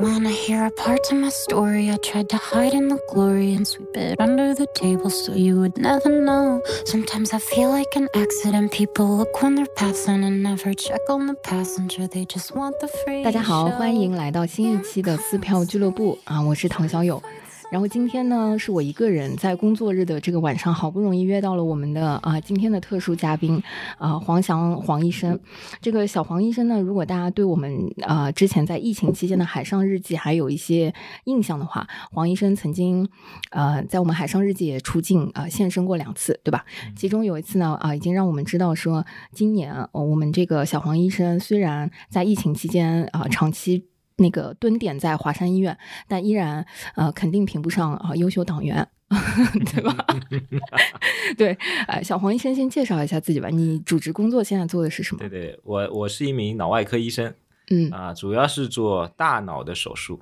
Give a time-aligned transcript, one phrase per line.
[0.00, 1.90] Wanna hear a part of my story?
[1.90, 5.58] I tried to hide in the glory and sweep it under the table so you
[5.58, 6.60] would never know.
[6.84, 8.72] Sometimes I feel like an accident.
[8.72, 12.06] People look when they're passing and never check on the passenger.
[12.06, 13.24] They just want the free.
[13.24, 16.42] 大家好，欢迎来到新一期的撕票俱乐部啊！
[16.42, 17.22] 我是唐小友。
[17.71, 23.63] 然后今天呢，是我一个人在工作日的这个晚上，好不容易约到了我们的啊今天的特殊嘉宾
[23.97, 25.39] 啊黄翔黄医生。
[25.81, 33.07] 这个小黄医生呢，如果大家对我们啊之前在疫情期间的海上日记还有一些印象的话，黄医生曾经
[33.51, 36.65] 呃在我们海上日记也出镜啊现身过两次，对吧？
[36.97, 43.90] 其中有一次呢啊已经让我们知道说，今年我们这个小黄医生虽然在疫情期间啊长期。
[44.21, 48.87] 那个蹲点在华山医院，但依然呃肯定评不上啊优秀党员，
[49.73, 50.05] 对吧？
[51.37, 51.57] 对，
[51.87, 53.49] 呃，小黄医生先介绍一下自己吧。
[53.49, 55.19] 你主职工作现在做的是什么？
[55.19, 57.33] 对对，我我是一名脑外科医生，
[57.69, 60.21] 嗯啊，主要是做大脑的手术，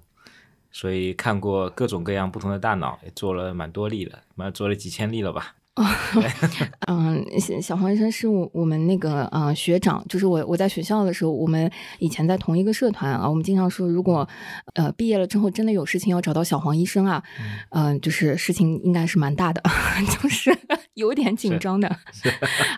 [0.72, 5.56] 所以看过各种各样不同的大脑，也做了蛮多例了，蛮做了几千例了吧。
[6.88, 7.26] 嗯，
[7.62, 14.28] 小黄医生是我我们那个呃学长，就是我我在学校的时候，我们以前在同一个社团啊，我们经常说，如果
[14.74, 17.24] 呃毕业了之后真的有事情要找到小黄医生啊，
[17.70, 19.64] 嗯，就是事情应该是蛮大的，
[20.22, 20.56] 就是
[20.96, 21.88] 有点紧张的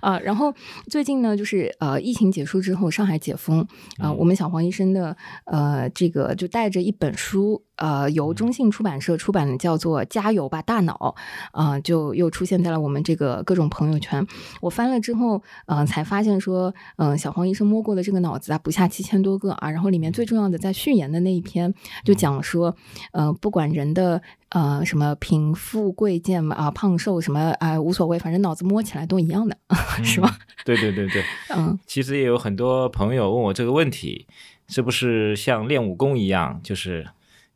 [0.02, 0.19] 啊。
[0.23, 0.53] 然后
[0.88, 3.66] 最近呢，就是呃疫情结束之后，上海解封
[3.97, 7.63] 啊，我们小黄医生的呃这个就带着一本书。
[7.81, 11.15] 呃，由中信出版社出版的叫做《加油吧，大脑》，
[11.59, 14.23] 啊，就又出现在了我们这个各种朋友圈。
[14.61, 19.71] 我翻了之后，嗯，才发现说，嗯，小黄医生摸过的这个脑子啊，不下七千多个啊。
[19.71, 21.73] 然后里面最重要的，在序言的那一篇，
[22.05, 22.75] 就讲说，
[23.13, 29.57] 呃，不管人的呃什么贫富贵贱嘛，啊，胖瘦什么啊，无所谓，反正脑子摸起来都一样的，
[30.05, 30.38] 是吧？
[30.63, 31.23] 对对对对，
[31.57, 34.27] 嗯，其实也有很多朋友问我这个问题，
[34.67, 37.07] 是不是像练武功一样，就是。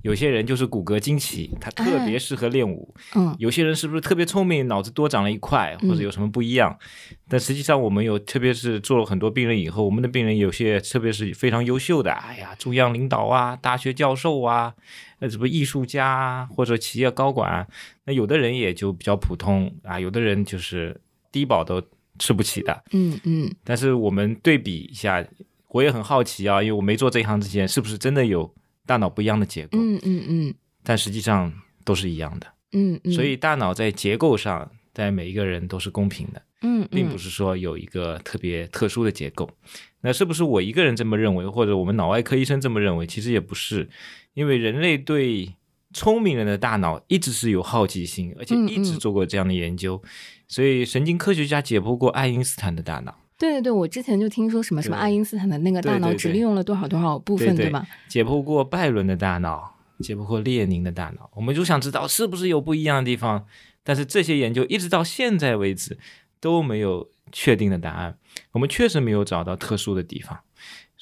[0.05, 2.93] 有些人就是骨骼惊奇，他特别适合练武。
[3.15, 6.77] 嗯，有些人是不是特别聪明，脑子多长了一块，或者有什么不一样？
[7.27, 14.75] 但实际上，我们有，特别是做了很多病人以后，我们的病人有些特别是非常优秀的，哎呀，中央领导啊，大学教授啊，
[15.17, 17.67] 那什么艺术家或者企业高管，
[18.03, 20.95] 那有的人也就比较普通啊，有的人就是
[21.31, 21.81] 低保都
[22.19, 22.83] 吃不起的。
[22.91, 23.51] 嗯嗯。
[23.63, 25.25] 但是我们对比一下，
[25.69, 28.53] 我也很好奇啊，因为我没做这一行之前，是不是真的有？
[28.85, 31.51] 大脑不一样的结构，嗯嗯嗯，但实际上
[31.83, 39.49] 都是一样的，嗯嗯，所以大脑在结构上，在每一个人都是公平的，嗯，并不是说有一个特别特殊的结构。
[40.01, 43.07] 那是不是我一个人这么认为，或者我们脑外科医生这么认为？
[43.07, 43.89] 其实也不是，
[44.35, 45.55] 因为人类对
[45.93, 49.99] 聪明人的大脑一直是有好奇心，而且一直做过这样的研究，
[50.47, 53.17] 所以神经科学家解剖过爱因斯坦的大脑。
[53.37, 57.85] 对对对，我之前就听说什么什么爱因斯坦的那个大脑只利用了多少多少部分，对吧？
[58.07, 63.45] 解剖过拜伦的大脑，解剖过列宁的大脑，我们就想知道是不是有不一样的地方。
[63.83, 65.97] 但是这些研究一直到现在为止
[66.39, 68.17] 都没有确定的答案，
[68.53, 70.39] 我们确实没有找到特殊的地方。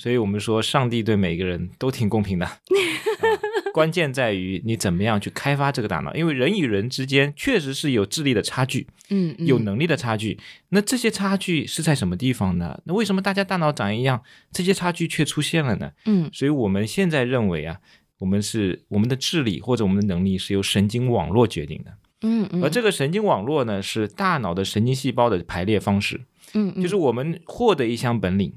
[0.04, 2.46] 所以我们说，上帝对每个人都挺公平的。
[3.74, 10.38] 关键在于你怎么样去开发这个大脑，因为人与人之间确实是有智力的差距，嗯，有能力的差距。
[10.72, 12.82] 那这些差距是在什么地方呢？
[12.84, 14.22] 那为什么大家大脑长一样，
[14.52, 15.94] 这些差距却出现了呢？
[16.04, 17.78] 嗯，所以我们现在认为啊，
[18.20, 21.94] 我们是我们的智力或者我们的能力是由神经网络决定的，
[22.24, 26.20] 嗯嗯，而这个神经网络呢，是大脑的神经细胞的排列方式，
[26.54, 28.54] 嗯，就是我们获得一项本领。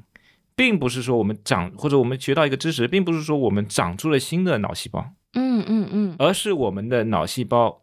[0.57, 7.83] 并不是说我们长或者我们学到一个知识，并不是说我们长出了新的脑细胞，嗯嗯嗯，而是我们的脑细胞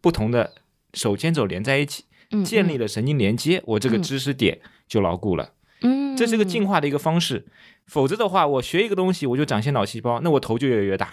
[0.00, 0.54] 不同的
[0.94, 2.04] 手牵手连在一起，
[2.42, 5.52] 建立了神经连接，我这个知识点就牢固了。
[5.82, 7.44] 嗯，这是个进化的一个方式，
[7.86, 11.10] 否则的话，我学一个东西我就长些脑细胞，那我头就越来越大。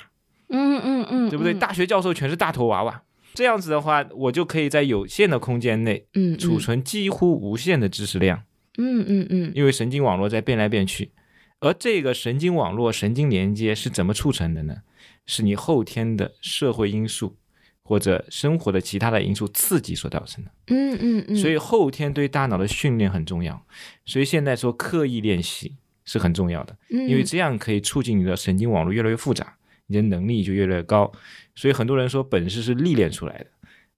[0.48, 1.54] 嗯嗯嗯，对不对？
[1.54, 3.04] 大学教授全是大头娃娃，
[3.34, 8.44] 这样子的话，我就可以在有限的空间内，嗯，储存几乎无限的知识量。
[8.78, 11.12] 嗯嗯嗯，因为神经网络在变来变去，
[11.60, 14.78] 而这个神经网络、神经连接是怎么促成的呢？
[15.26, 17.38] 是你后天的社会因素
[17.82, 20.52] 或者生活的其他的因素刺激所造成的。
[20.68, 23.66] 嗯嗯嗯，所以后天对大脑的训练很重要。
[24.06, 29.56] 所以现在说刻意练习是很重要的，因为这样可以促进你的神经网络越来越复杂，
[29.88, 31.12] 你的能力就越来越高。
[31.56, 33.46] 所以很多人说本事是历练出来的。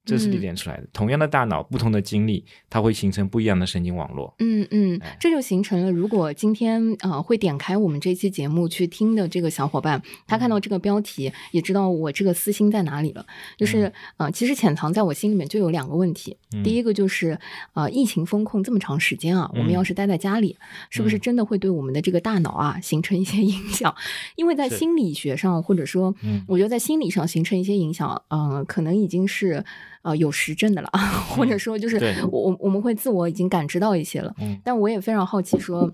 [0.05, 0.87] 这是历练出来的。
[0.93, 4.33] 同样的大脑，不同的经历，它会形成不一样的神经网络。
[4.39, 13.25] 嗯嗯哎，这就形成了，如果今天呃会点开我们这期节目去听的这个小伙伴，他看到这个标题，也知道我这个私心在哪里了。
[13.57, 16.37] 就是呃，其实潜藏在我心里面就有两个问题。
[16.53, 17.37] 嗯第一个就是
[17.73, 20.55] 呃，疫情风控这么长时间啊，我们嗯要是待在家里，
[20.89, 23.93] 是不是真的会对我们的这个大脑啊形成一些 影响？
[24.35, 29.63] 因为在心理学上，或者说嗯我觉得在心理上形成一些影响，呃，可能已经是
[30.05, 30.89] 呃有实证的了，
[31.35, 34.33] 或者说就是对我我我们会自我已经感知到一些了。
[34.39, 35.91] 嗯但我也非常好奇说。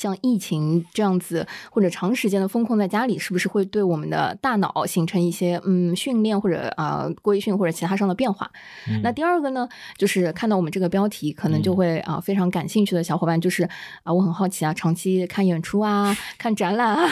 [0.00, 8.50] 像疫情这样子，或者长时间的封控在家里，是不是会对我们的大脑形成一些嗯训练或者啊、呃规训或者其他上的变化？
[8.88, 9.68] 嗯那第二个呢，
[9.98, 13.68] 就是看到我们这个标题，可能就会啊、非常感兴趣的小伙伴，就是
[14.02, 17.06] 啊、我很好奇啊，长期看演出啊、 看展览啊，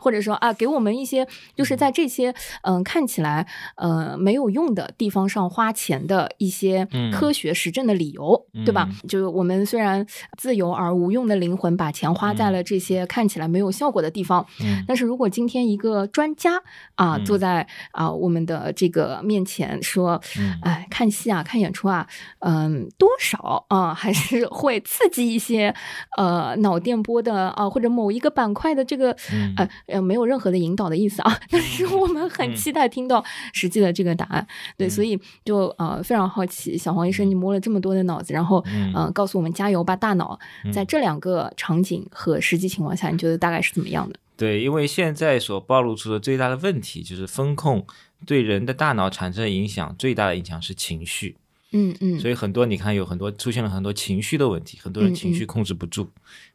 [0.00, 3.46] 或者说啊，给我们一些就是在这些嗯、看起来
[3.76, 8.88] 呃没有用的地方上花钱的一些嗯科学实证的理由，对吧？
[9.06, 10.06] 就是我们虽然
[10.38, 14.84] 自由而无用的灵魂把钱花在了这些看起来没有效果的地方，嗯。
[14.86, 16.56] 但是如果今天一个专家
[16.94, 17.24] 啊、嗯。
[17.24, 20.58] 坐在啊、我们的这个面前说，嗯。
[20.62, 22.06] 哎，看戏啊，看演出啊，
[22.40, 25.74] 嗯，多少啊、还是 会刺激一些
[26.16, 29.54] 呃脑电波的啊、或者某一个板块的这个、嗯。
[29.56, 32.54] 呃呃没有任何的引导的意思啊， 但是我们很嗯。
[32.56, 34.46] 期待听到实际的这个答案。
[34.76, 34.90] 对，嗯。
[34.90, 38.92] 所以就呃非常好奇，小黄医生，你摸了这么多的脑子，然后嗯。
[38.94, 40.72] 呃告诉我们加油吧，大脑，嗯。
[40.72, 44.18] 在这两个场景和实际情况下，你觉得大概是怎么样的？
[44.36, 47.86] 对，因为现在所暴露出的最大的问题就是风控
[48.26, 51.36] 对人的大脑产生的影响，最大的影响是情绪。
[51.76, 56.08] 嗯嗯，所以很多你看有很多出现了很多情绪的问题，很多人情绪控制不住，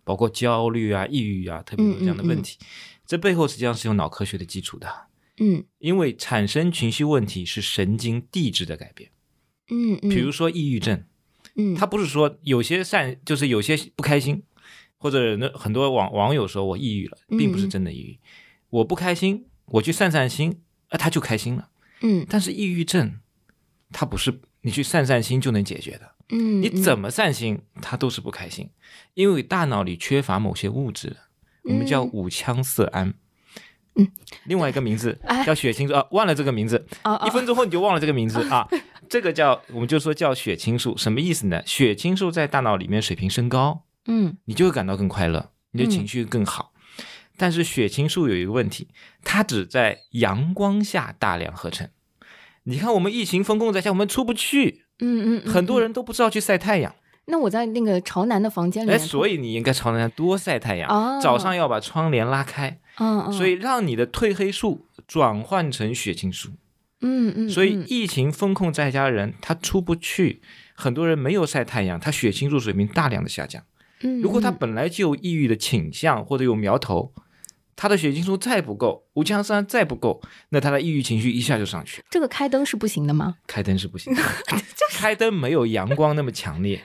[0.03, 2.57] 包括焦虑啊、抑郁啊，特别有这样的问题。
[3.05, 4.87] 这背后实际上是有脑科学的基础的，
[5.39, 9.09] 嗯因为产生情绪问题是神经递质的改变。
[9.69, 11.03] 嗯嗯，比如说抑郁症，
[11.55, 14.41] 嗯，它不是说有些善，就是有些不开心，
[14.99, 18.19] 或者那很多网网友说我抑郁了，并不是真的抑郁，
[18.69, 21.69] 我不开心，我去散散心，啊，他就开心了。
[22.01, 23.19] 嗯但是抑郁症，
[23.91, 26.11] 它不是你去散散心就能解决的。
[26.29, 28.69] 嗯，你怎么散心，他都是不开心，
[29.15, 31.17] 因为大脑里缺乏某些物质，
[31.63, 33.13] 我们叫五羟色胺。
[33.95, 34.07] 嗯，
[34.45, 36.85] 另外一个名字 哎叫血清素啊，忘了这个名字，
[37.25, 38.67] 一分钟后你就忘了这个名字啊。
[39.09, 41.63] 这个叫我们就说叫血清素，什么意思呢？
[41.65, 46.73] 血清素在大脑里面水平升高，嗯你就会感到更快乐，你的情绪更好。
[47.37, 48.89] 但是血清素有一个问题，
[49.23, 51.89] 它只在阳光下大量合成。
[52.63, 55.93] 你看我们疫情封控在家，我们出不去，嗯嗯，很多人。
[55.93, 56.93] 都不知道去晒太阳。
[57.25, 66.49] 那我在那个朝南的房间里哎，面，所以你应该朝南多晒太阳，哦早上要把窗帘拉开，嗯嗯，所以让你的褪黑素转换成血清素。
[67.01, 70.41] 嗯嗯，所以嗯疫情封控在家的人，他出不去，
[70.73, 73.63] 很多人没有晒太阳，他血清素水平大量的下降。
[74.01, 77.13] 嗯如果他嗯本来就有抑郁的倾向或者有苗头，
[77.75, 82.07] 他的血清素再不够，五羟色胺再不够，那他的抑郁情绪一下就上去了。
[82.09, 83.35] 这个开灯是不行的吗？
[83.47, 84.21] 开灯是不行的，
[84.91, 86.81] 开灯没有阳光那么强烈。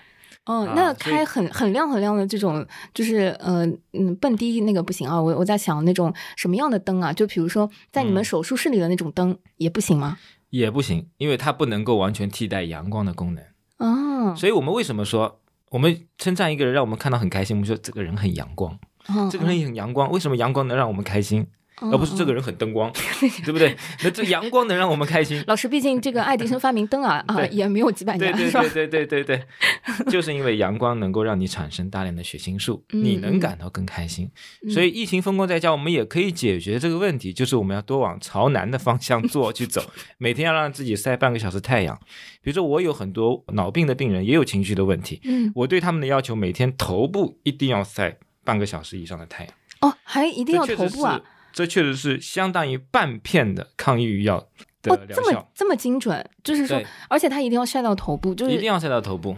[0.47, 5.21] 哦，啊那开很很亮很亮的这种，就是呃嗯蹦迪那个不行啊。
[5.21, 7.13] 我我在想那种什么样的灯啊？
[7.13, 10.19] 就比如说在你们嗯手术室里的那种灯也不行吗？
[10.51, 13.43] 也不行，因为它不能够完全替代阳光的功能。
[13.79, 15.41] 哦，所以我们为什么说
[15.75, 17.56] 我们称赞一个人，让我们看到很开心？
[17.56, 18.79] 我们说这个人很阳光，
[19.09, 20.09] 哦这个人也很阳光。
[20.09, 21.47] 为什么阳光能让我们开心，哦
[21.81, 22.93] 而不是这个人很灯光，
[23.44, 23.76] 对不对？
[24.03, 25.43] 那这阳光能让我们开心。
[25.47, 28.87] 老师，毕竟这个爱迪生发明灯啊啊也没有几百年，对对对？
[28.87, 29.43] 对对对对，
[30.11, 34.31] 就是因为阳光能够让你产生大量的血清素，嗯你能感到更开心。
[34.63, 39.82] 嗯所以疫情封控在家，我们也可以解决这个问题，就是我们要多往朝南的方向做去走，
[40.19, 41.99] 每天要让自己晒半个小时太阳。
[42.41, 51.33] 比如说，我有很多脑病的病人，也有情绪的问题，嗯我对他们的要求，每天头部一定要晒半个小时以上的太阳，哦，还一定要头部啊是。
[51.55, 54.46] 这确实是相当于半片的抗抑郁药
[54.82, 59.37] 的哦，疗效，这么这么精准，就是说，而且它一定要晒到头部，就是一定要晒到头部，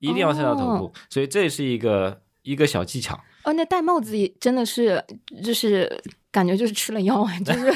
[0.00, 3.18] 一定要晒到头部，所以这也是一个一个小技巧。
[3.44, 5.02] 哦，那戴帽子也真的是，
[5.44, 6.02] 就是
[6.36, 7.72] 感觉就是吃了药啊， 就是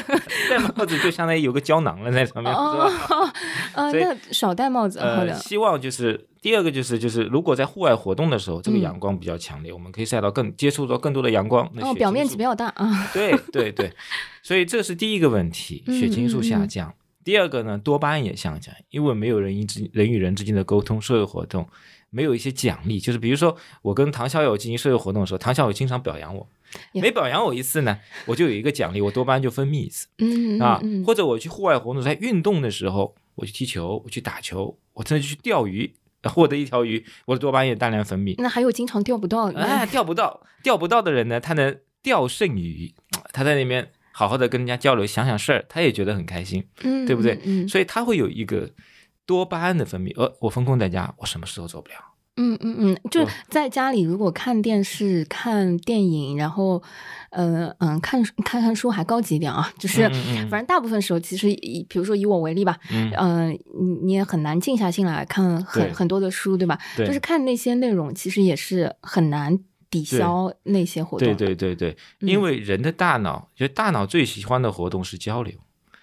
[0.47, 3.33] 戴帽子就相当于有个胶囊了在上面，是哦吧？
[3.73, 13.91] 呃，那少戴帽子好呃，的，希望就是第二个就是就是如果在户外活动的时候，这个嗯阳光比较强烈，我们可以晒到更接触到更多的阳光，那表面积比较大啊， 对对对，
[14.43, 16.93] 所以这是第一个问题，嗯血清素嗯嗯下降。
[17.23, 21.67] 第二个呢，多巴胺也下降，因为没有人与之人与人之间的沟通、社会活动，
[22.11, 26.47] 没有一些奖励，就是比如说我跟唐小友进行社会活动的时候，唐小友经常表扬我，呀
[26.93, 38.35] 每表扬我一次呢，我就有一个奖励，我多巴胺就分泌一次嗯啊，嗯或者我去户外活动在运动的时候，我去踢球，我去打球，我甚至去钓鱼， 获得一条鱼，我的多巴胺也大量分泌。
[38.37, 42.93] 那还有经常钓不到，哎，钓不到，钓不到的人呢，他能钓剩鱼，
[43.33, 47.39] 他在那边好好的跟人家交流，想想事儿，他也觉得很开心，嗯，对不对？
[47.45, 48.69] 嗯所以他会有一个
[49.25, 50.13] 多巴胺的分泌。
[50.19, 51.95] 呃，我封控在家，我什么事都做不了。
[52.41, 56.81] 嗯嗯嗯，就我在家里，如果看电视、看电影，然后，
[57.29, 60.37] 呃嗯，看看看书还高级一点啊，就是，嗯嗯。
[60.39, 66.79] 嗯反正大部分时候，其实以比如说以我为例吧，嗯，嗯、你你也很难静下心来看很很多的书，对吧？
[66.97, 67.05] 对。
[67.05, 69.57] 就是看那些内容，其实也是很难
[69.89, 71.55] 抵消那些活动对。
[71.55, 72.27] 对对对，嗯。
[72.29, 75.53] 因为人的大脑，就大脑最喜欢的活动是交流。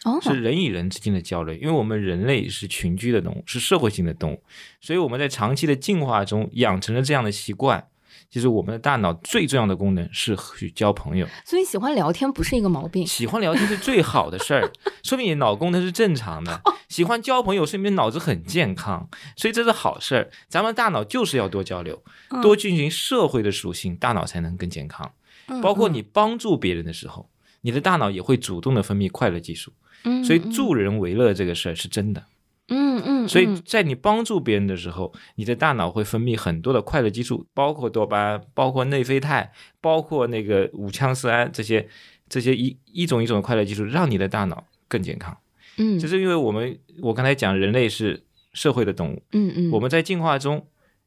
[0.04, 4.42] 哦，是人与人之间的交流，因为我们人类是群居的动物，是社会性的动物，
[4.80, 7.88] 所以我们在长期的进化中养成了这样的习惯。
[8.30, 13.06] 其实我们的大脑最重要的功能是去交朋友，所以喜欢聊天不是一个毛病。
[13.06, 14.70] 喜欢聊天是最好的事儿，
[15.02, 16.60] 说明你脑功能是正常的。
[16.90, 20.30] 喜欢交朋友，说明脑子很健康，所以这是好事儿。
[20.46, 22.02] 咱们大脑就是要多交流，
[22.42, 25.10] 多进行社会的属性，大脑才能更健康。
[25.46, 27.30] 嗯包括你帮助别人的时候，
[27.62, 29.72] 你的大脑也会主动的分泌快乐激素。
[30.04, 32.24] 嗯，所以嗯助人为乐这个事儿是真的。
[32.70, 39.50] 嗯嗯，所以嗯在你帮助别人的时候，你的大脑会分泌很多的快乐激素，包括多巴胺，包括内啡肽，
[39.80, 41.88] 包括那个五羟色胺这些
[42.28, 45.34] 这些一一种一种的快乐激素，让你的大脑更健康。
[45.78, 50.66] 嗯，这是因为我们我刚才讲，人类是社会的动物，嗯嗯，我们在进化中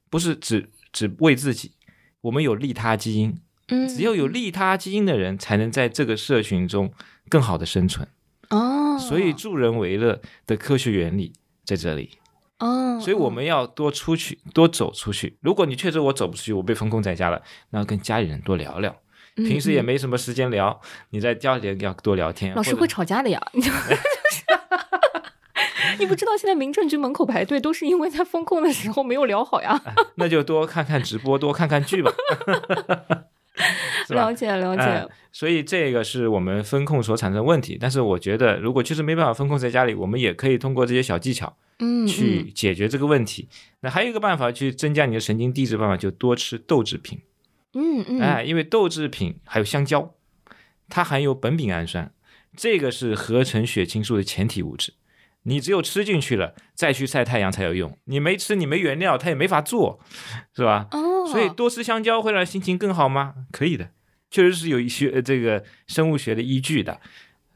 [0.10, 1.74] 不是只只为自己，
[2.22, 6.92] 我们有利他基因，嗯只有有利他基因的人，才能在这个社群中
[7.30, 8.08] 更好的生存。
[8.52, 11.34] 哦，所以助人为乐的科学原理
[11.66, 12.12] 在这里。
[12.60, 15.38] 哦，所以我们要多出去，多走出去。
[15.42, 17.42] 如果你确实我走不出去，我被封控在家了，
[17.72, 18.92] 那跟家里人多聊聊。
[18.92, 18.98] 嗯
[19.48, 20.82] 平时也嗯没什么时间聊，
[21.12, 22.54] 你在家里要多聊天。
[22.54, 23.64] 老师会吵架的呀，你
[26.00, 29.82] 你不知道现在民政局门口排队都是因为在封控的时候没有聊好呀。
[30.16, 32.12] 那就多看看直播，多看看剧吧。
[34.12, 34.34] 是吧了？
[34.34, 37.78] 解了解，哎所以这个是我们风控所产生的问题。
[37.80, 43.48] 但是我觉得，如果确实没办法风控在家里，我们也可以通过这些小技巧嗯，去解决这个问题。
[43.80, 47.20] 那还有一个办法去增加你的神经递质，办法就多吃豆制品。
[47.74, 50.14] 嗯嗯，哎，因为豆制品还有香蕉，
[50.90, 52.12] 它含有苯丙氨酸，
[52.58, 54.94] 这个是合成血清素的前提物质。
[55.44, 57.98] 你只有吃进去了，再去晒太阳才有用。
[58.04, 60.00] 你没吃，你没原料，它也没法做，
[60.54, 60.88] 是吧？
[60.92, 63.34] 哦，所以多吃香蕉会让心情更好吗？
[63.52, 63.90] 可以的，
[64.32, 67.00] 确实是有一些呃这个生物学的依据的。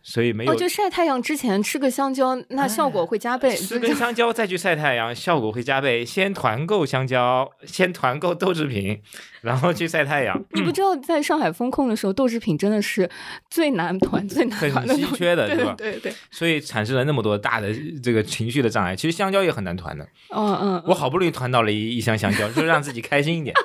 [0.07, 3.49] 所以没有、哦，就晒太阳之前吃个香蕉，那效果会加倍。
[3.49, 6.05] 就吃根香蕉再去晒太阳，效果会加倍。
[6.05, 9.01] 先团购香蕉， 先团购豆制品，
[9.41, 10.39] 然后去晒太阳。
[10.51, 13.09] 你不知道，在上海封控的时候，豆制品真的是
[13.49, 15.73] 最难团、最难团的稀缺的，对是吧？
[15.75, 18.95] 对对对，所以产生了那么多大的这个情绪的障碍。
[18.95, 23.55] 其实香蕉也很难团的，嗯嗯，我好不容易团到了一一箱香蕉，就让自己开心一点。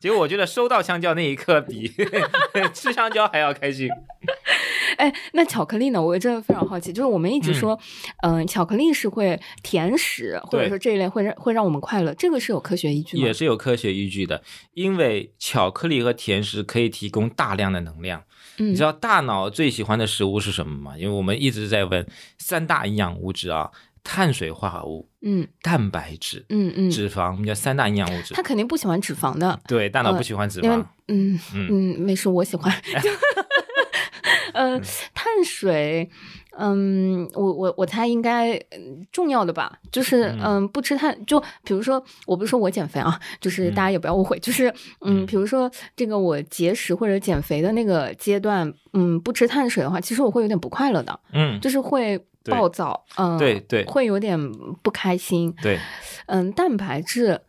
[0.00, 1.86] 结果我觉得收到香蕉那一刻比
[2.72, 3.88] 吃香蕉还要开心。
[4.96, 6.02] 哎，那巧克力呢？
[6.02, 7.78] 我真的非常好奇，就是我们一直说，
[8.22, 13.24] 嗯、巧克力是会甜食，或者说这一类会让会让我们快乐，这个是有科学依据吗？
[13.24, 14.42] 也是有科学依据的，
[14.72, 18.20] 因为巧克力和甜食可以提供大量的能量。
[18.58, 20.98] 嗯你知道大脑最喜欢的食物是什么吗？
[20.98, 23.70] 因为我们一直在问三大营养物质啊，
[24.02, 25.46] 碳水化合物、嗯。
[25.62, 28.34] 蛋白质、嗯嗯，脂肪，我们叫三大营养物质。
[28.34, 28.42] 他。
[28.42, 30.84] 肯定不喜欢脂肪的，对，大脑呃不喜欢脂肪。
[31.08, 31.68] 嗯嗯。
[31.70, 32.72] 嗯，没事，我喜欢。
[34.52, 34.80] 嗯，
[35.14, 36.10] 碳水，
[36.58, 40.40] 嗯，我我我猜应该嗯重要的吧，就是嗯。
[40.42, 44.68] 嗯，不吃碳，就比如说，我不是说我减肥啊，就是大家也不要误会，就是
[45.02, 45.26] 嗯，嗯。
[45.26, 54.38] 比如说这个我节食或者减肥的那个阶段，嗯，不吃碳水的话，其实我会有点不快乐的，嗯，就是会对暴躁，嗯，对对会有点
[54.82, 55.78] 不开心，对，
[56.26, 57.40] 嗯，蛋白质。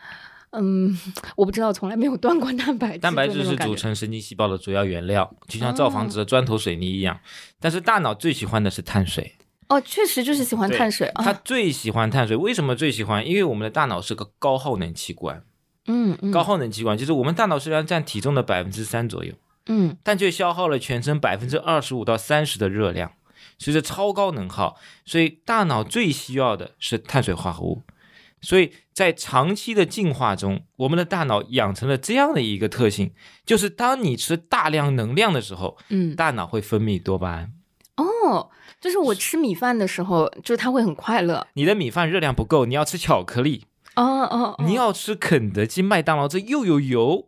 [0.53, 0.93] 嗯，
[1.37, 2.97] 我不知道，从来没有断过蛋白质。
[2.97, 7.17] 蛋白质是组成神经细胞的主要原料，就像造房子的砖头水泥一样。
[7.57, 9.33] 但是大脑最喜欢的是碳水，
[9.69, 11.23] 哦，确实就是喜欢碳水啊。
[11.23, 12.35] 它最喜欢碳水。
[12.35, 13.25] 为什么最喜欢？
[13.25, 15.41] 因为我们的大脑是个高耗能器官，
[15.87, 19.33] 嗯嗯，高耗能器官就是我们大脑虽然占体重的百分之三左右，
[19.67, 23.13] 嗯但却消耗了全身百分之二十五到三十的热量，
[23.57, 24.77] 所以是超高能耗。
[25.05, 27.83] 所以大脑最需要的是碳水化合物。
[28.43, 33.13] 所以在长期的进化中，我们的大脑养成了这样的一个特性，
[33.45, 37.53] 就是当你吃大量能量的时候，嗯，大脑会分泌多巴胺。
[37.97, 41.45] 哦，就是我吃米饭的时候，就是它会很快乐。
[41.53, 47.27] 你的米饭热量不够，你要吃巧克力，哦哦，哦你要吃肯德基、麦当劳，这又有油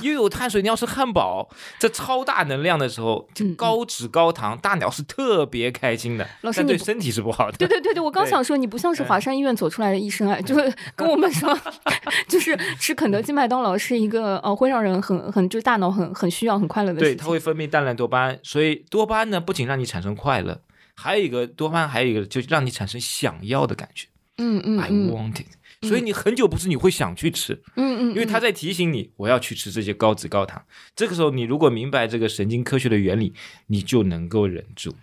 [0.00, 1.48] 又有碳水，你要吃汉堡，
[1.78, 7.56] 这超大能量的时候，就高脂高糖，大脑是特别开心的，但对身体是不好的。
[7.58, 11.56] 对对对对，我刚想说，你不像是华山医院走出来的医生啊，就是跟我们说，
[12.28, 17.24] 就是吃肯德基、麦当劳是一个呃会让人很很就是大脑很很需要很快乐的对，事情。
[17.24, 20.60] 它会分泌大量多巴胺，所以多巴胺呢不仅让你产生快乐，
[20.96, 24.06] 还有一个多巴胺，还有一个就让你产生想要的感觉、
[24.38, 25.46] 嗯嗯 i 嗯 want it。
[25.82, 30.64] 所以你很久不吃，你会想去吃，嗯嗯，因为它在提醒你我要去吃这些高脂高糖。
[30.94, 33.34] 这个时候，你如果明白这个神经科学的原理，
[33.66, 34.94] 你就能够忍住。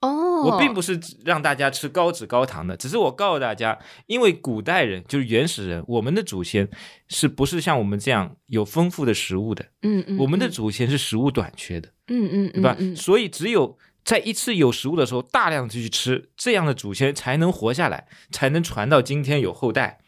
[0.00, 6.66] 哦，我并不是让大家吃高脂高糖的，只是我告诉大家，因为古代人就是原始人，我们的祖先
[7.08, 9.66] 是不是像我们这样有丰富的食物的？
[9.82, 12.74] 嗯嗯，我们的祖先是食物短缺的，嗯嗯对吧？
[12.78, 19.98] 嗯所以只有在一次有食物的时候，大量的去吃，这样的祖先才能活下来，才能传到今天有后代。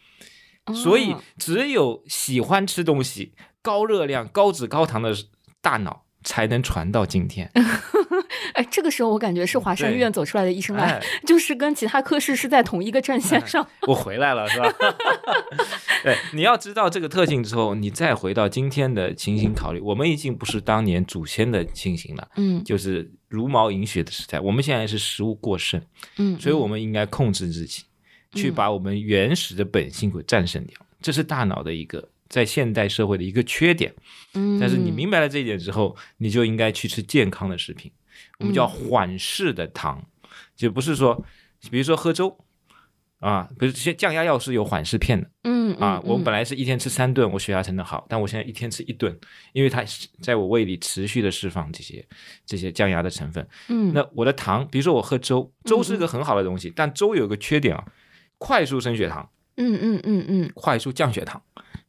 [0.67, 5.13] 嗯所以哦只有喜欢吃东西、高热量、高脂高糖的
[5.61, 7.51] 大脑，才能传到今天。
[8.55, 10.77] 哎，这个时候我感觉是华山医院走出来的医生
[11.27, 13.67] 就是跟其他科室是在同一个战线上。
[13.89, 14.73] 我回来了，是吧？
[16.05, 24.39] 对，你要知道这个特性之后，你再回到今天的情形考虑，我们已经不是当年祖先的情形了，嗯就是茹毛饮血的时代。
[24.39, 25.81] 我们现在是食物过剩，
[26.19, 27.83] 嗯，所以我们应该控制自己，
[28.35, 30.79] 去把我们原始的本性给战胜掉。
[31.01, 33.95] 这是大脑的一个在现代社会的一个缺点。
[34.35, 37.91] 嗯，但是你明白了这一点之后，你就应该去吃健康的食品，
[38.39, 40.05] 我们叫缓释的糖，
[40.55, 41.25] 就不是说，
[41.71, 42.37] 比如说喝粥
[43.23, 46.03] 啊，比如这些降压药是有缓释片的嗯啊。
[46.05, 49.17] 我们本来来是一天吃三顿，我血压才能好，但我现在一天吃一顿，
[49.53, 52.05] 因为它是在我胃里持续的释放这些
[52.45, 53.47] 这些降压的成分。
[53.69, 57.85] 嗯那我的糖，比如说我喝粥，粥是个很好的东西，但粥有个缺点啊，
[58.39, 61.41] 快速升血糖，嗯嗯嗯嗯快速降血糖，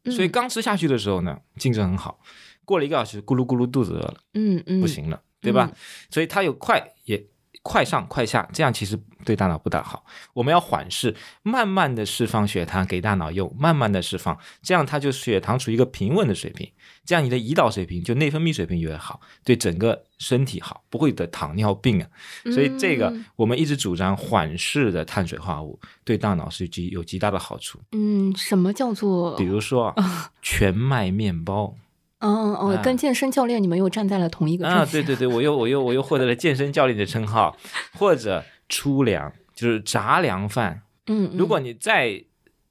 [0.03, 2.19] 嗯，所以刚吃下去的时候呢，精神很好，
[2.63, 4.17] 过了一个小时，咕噜咕噜肚子饿了。
[4.35, 5.71] 嗯嗯不行了，对吧？
[6.11, 7.25] 所以它有快也
[7.63, 10.05] 快上快下，这样其实对大脑不大好。
[10.34, 16.70] 我们要缓释，慢慢的释放血糖给大脑用，慢慢的释放，这样它就血糖处于一个平稳的水平，
[17.05, 22.08] 这样你的胰岛水平就内分泌水平越好，对整个身体好，不会得糖尿病啊。
[22.53, 27.79] 所以这个嗯我们一直主张缓释的碳水化合物对大脑是极有极大的好处。
[27.93, 31.75] 嗯，什么叫做比如说啊 全麦面包。
[32.30, 37.57] 哦，啊跟健身教练你们又站在了同一个啊，对对对，我又我又我又获得了健身教练的称号，
[37.94, 40.83] 或者粗粮，就是杂粮饭。
[41.07, 42.24] 嗯，嗯如果你再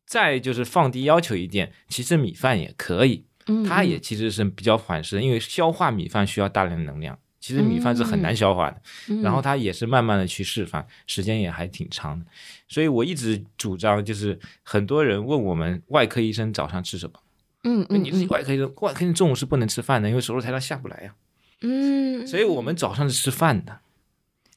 [0.07, 7.19] 再就是放低要求一点，其实米饭也可以，嗯它也其实是比较缓释的，因为消化米饭需要大量的能量。
[7.41, 12.25] 其实米饭是很难消化的，嗯然后它也是慢慢的去释放，时间也还挺长的。
[12.69, 17.19] 所以我一直主张，就是很多人问我们外科医生早上吃什么，
[17.65, 21.15] 嗯嗯你是外科医生，外科医生中午是不能吃饭的，因为手术台上下不来呀、
[21.63, 23.81] 嗯，所以我们早上是吃饭的。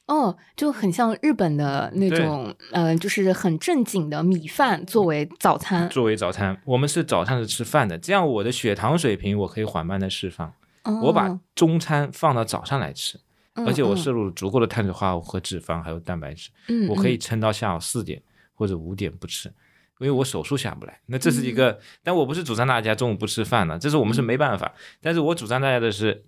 [0.06, 5.88] 哦，就很像日本的那种，呃，就是很正经的米饭作为早餐。
[5.88, 10.46] 作为早餐，我们是早上是吃饭的，这样我的血糖水平我可以缓慢的释放。
[10.84, 13.18] 哦我把中餐放到早上来吃，
[13.54, 18.22] 嗯而且我嗯摄入足够的碳水化合物和脂肪，还有蛋白质，嗯我可以嗯撑到下午四点
[18.54, 19.52] 或者五点不吃，
[19.98, 21.00] 因为我手术下不来。
[21.06, 21.54] 那这是一嗯。
[21.54, 24.72] 个，但我不是主张大家中午不吃饭了，这是我们是没办法。
[25.00, 26.24] 但是我主张大家的是，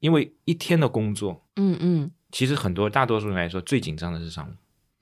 [0.00, 2.10] 因为一天的工作，嗯嗯。
[2.30, 4.52] 其实很多大多数人来说最紧张的是上午，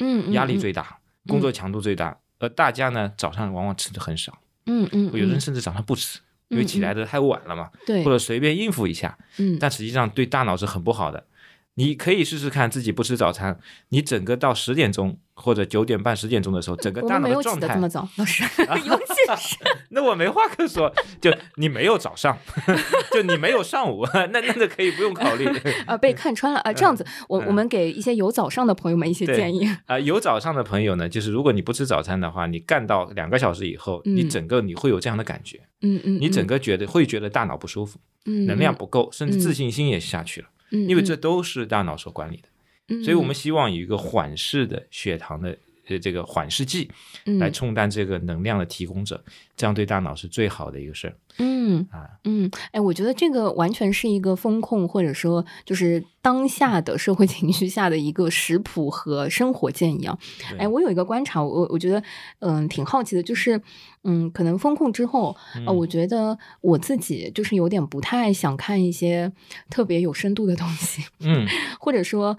[0.00, 0.58] 嗯嗯，压力嗯。
[0.58, 4.36] 最大，工作强度最大，而大家呢早上往往吃的很少。
[4.66, 5.40] 嗯嗯，有人嗯。
[5.40, 6.18] 甚至早上不吃，
[6.48, 6.66] 因为嗯。
[6.66, 8.02] 起来的太晚了嘛，对。
[8.04, 9.56] 或者随便应付一下，嗯。
[9.60, 11.24] 但实际上对大脑是很不好的。
[11.80, 18.44] 你可以试试看自己不吃早餐，你整个到十点钟或者九点半、十点钟的时候，整个大我没有脑的状态起得这么，早，老师，
[18.86, 19.56] 尤其是
[19.88, 22.36] 那我没话可说，就你没有早上，
[23.12, 25.46] 就你没有上午，那那那可以不用考虑
[25.86, 26.72] 啊被看穿了啊。
[26.72, 29.66] 这样子，我我们给一些有早上的朋友们一些建议。
[29.86, 40.48] 啊、有早上的朋友呢，就是如果你不吃早餐的话，你干到两个小时以后，你嗯整个你会有这样的感觉，嗯嗯，你整个觉得会觉得大脑不舒服，嗯能量不够，甚至嗯自信心也下去了。
[40.48, 42.48] 嗯，因为这都是大脑所管理的，
[42.88, 45.56] 嗯，所以我们希望有一个缓释的血糖的
[45.90, 46.90] 呃这个缓释剂
[47.26, 49.22] 嗯来充当这个能量的提供者，
[49.56, 52.08] 这样对大脑是最好的一个事儿嗯啊。
[52.24, 60.16] 嗯，哎，我觉得这个完全是一个风控，或者说就是当下的社会情绪下的一个食谱和生活建议啊。
[60.50, 62.02] 对哎，我有一个观察，我我觉得
[62.40, 63.60] 嗯挺好奇的，就是
[64.04, 69.32] 嗯，可能风控之后，呃，嗯我觉得我自己就是有点不太想看一些
[69.70, 71.46] 特别有深度的东西，嗯，
[71.80, 72.36] 或者说。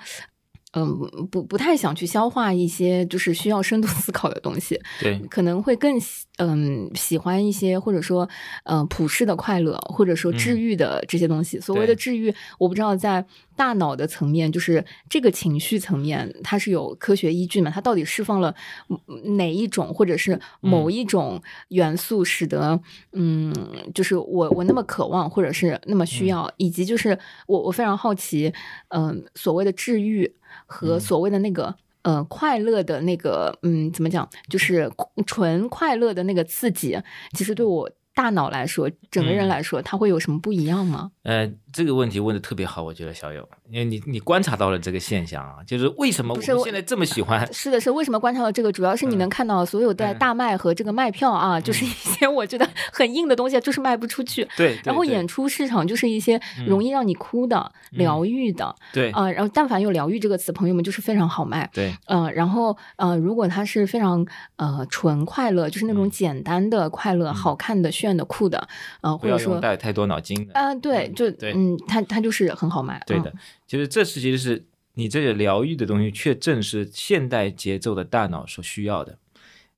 [0.74, 0.98] 嗯，
[1.30, 8.28] 不不太想去消化一些就是需要深度思考的东西，对，可能会更喜嗯喜欢一些或者说
[8.64, 11.60] 嗯普世的快乐，或者说治愈的这些东西。
[11.60, 13.24] 所谓的治愈，我不知道在
[13.56, 17.70] 大脑的层面，就是这个情绪层面，它是有科学依据吗？
[17.74, 18.56] 它到底释放了
[18.90, 22.80] 嗯哪一种，或者是某一种元素，使得
[23.14, 23.54] 嗯，
[23.94, 28.52] 就是我我那么渴望，或者是那么需要，以及就是我我非常好奇，
[28.90, 30.34] 嗯、所谓的治愈
[30.66, 31.76] 和所谓的那个。
[32.04, 34.28] 呃，快乐的那个，嗯，怎么讲？
[34.50, 34.92] 就是
[35.26, 37.00] 纯快乐的那个刺激，
[37.34, 41.12] 其实对我大脑来说，整个人嗯来说，它会有什么不一样吗？
[41.24, 48.72] 呃，这个问题问的特别好，我觉得小友，你你观察到了这个现象啊，就是为什么我现在这么喜欢是的，是为什么观察到这个？
[48.72, 54.44] 主要是你能看到所有的嗯大卖和这个卖票啊，就是一些我觉得很硬的东西，就是卖不出去。
[54.58, 57.58] 对，对然后演出市场就是一些容易让你哭的、
[57.92, 61.70] 嗯疗愈的对啊、然后但凡有疗愈这个词，朋友们就是非常好卖。
[61.74, 68.68] 对呃，然后呃，如果它是非常呃纯快乐，就是那种嗯简单的快乐、好看的、炫的、酷的，
[69.02, 70.54] 呃，或者说带太多脑筋的。
[70.54, 73.02] 啊、对，就嗯，它它就是很好卖。
[73.06, 73.34] 对的，
[73.72, 79.18] 就是这是其实是你这个疗愈的东西，却正是现代节奏的大脑所需要的。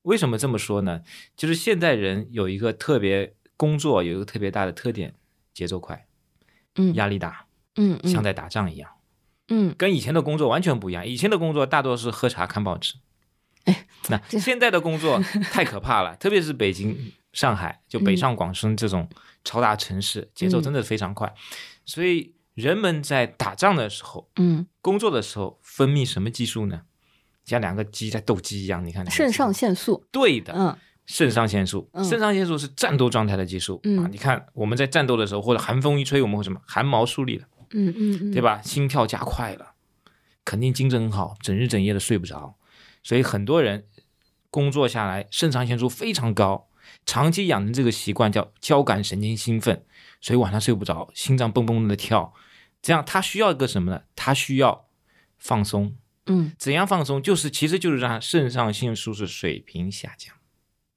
[0.02, 1.04] 为什么这么说呢？
[1.38, 5.14] 就是现代人有一个特别工作有一个特别大的特点，
[5.54, 6.08] 节奏快，
[6.74, 8.90] 嗯，压力大，嗯嗯像在打仗一样，
[9.50, 11.06] 嗯跟以前的工作完全不一样。
[11.06, 12.96] 以前的工作大多是喝茶看报纸，
[13.66, 15.20] 哎，那 现在的工作
[15.52, 19.08] 太可怕了，特别是北京、上海，就北上广深这种
[19.44, 21.32] 超大城市，节奏真的非常快，
[21.86, 24.30] 所以人们在打仗的时候。
[24.38, 26.82] 嗯，工作的时候分泌什么激素呢？
[27.46, 34.10] 像两个鸡在斗鸡一样，你看肾上腺素，对的，嗯肾上腺素，嗯肾上腺素是战斗状态的激素、嗯啊。
[34.10, 38.42] 你看我们在战斗的时候，或者寒风一吹，我们会什么汗毛竖立了，嗯嗯嗯，对？
[38.42, 38.62] 吧？
[38.62, 39.74] 心跳加快了，
[40.46, 42.56] 肯定精神很好，整日整夜的睡不着。
[43.04, 43.86] 所以很多人
[44.50, 46.70] 工作下来，肾上腺素非常高，
[47.06, 49.84] 长期养成这个习惯叫交感神经兴奋，
[50.24, 52.34] 所以晚上睡不着，心脏蹦蹦的跳。
[52.82, 54.04] 这样他需要一个什么呢？
[54.16, 54.86] 他需要
[55.38, 55.96] 放松。
[56.28, 57.22] 嗯怎样放松？
[57.22, 60.34] 就是其实就是让肾上腺素是水平下降。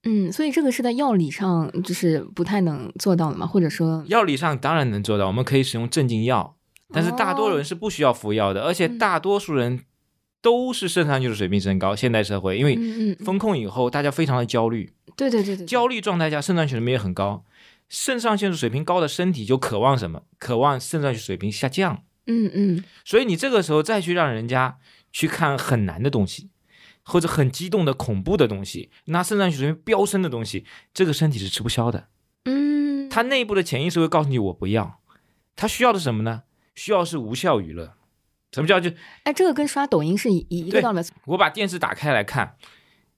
[0.04, 6.56] 嗯，所以这个是在药理上就是不太能做到的嘛，或者说，药理上当然能做到，我们可以使用镇静药，
[6.92, 9.80] 但是大多数人是不需要服药的，而且大多数人
[10.40, 11.96] 都是肾上腺素水平升高。
[11.96, 17.44] 现代社会因为风控以后，大家非常的焦虑，对对对对，焦虑状态下肾上腺素也很高。
[17.88, 20.22] 肾上腺素水平高的身体就渴望什么？
[20.38, 22.04] 渴望肾上腺素水平下降。
[22.26, 24.78] 嗯嗯所以你这个时候再去让人家
[25.12, 26.50] 去看很难的东西，
[27.04, 32.08] 或者很激动的恐怖的东西，那肾上腺素水平飙升的东西，这个身体是吃不消的。
[32.44, 35.00] 嗯，他内部的潜意识会告诉你我不要，
[35.54, 36.42] 他需要的是什么呢？
[36.74, 37.94] 需要是无效娱乐。
[38.52, 38.90] 什么叫就
[39.24, 41.00] 哎，这个跟刷抖音是一一个道理。
[41.26, 42.56] 我把电视打开来看，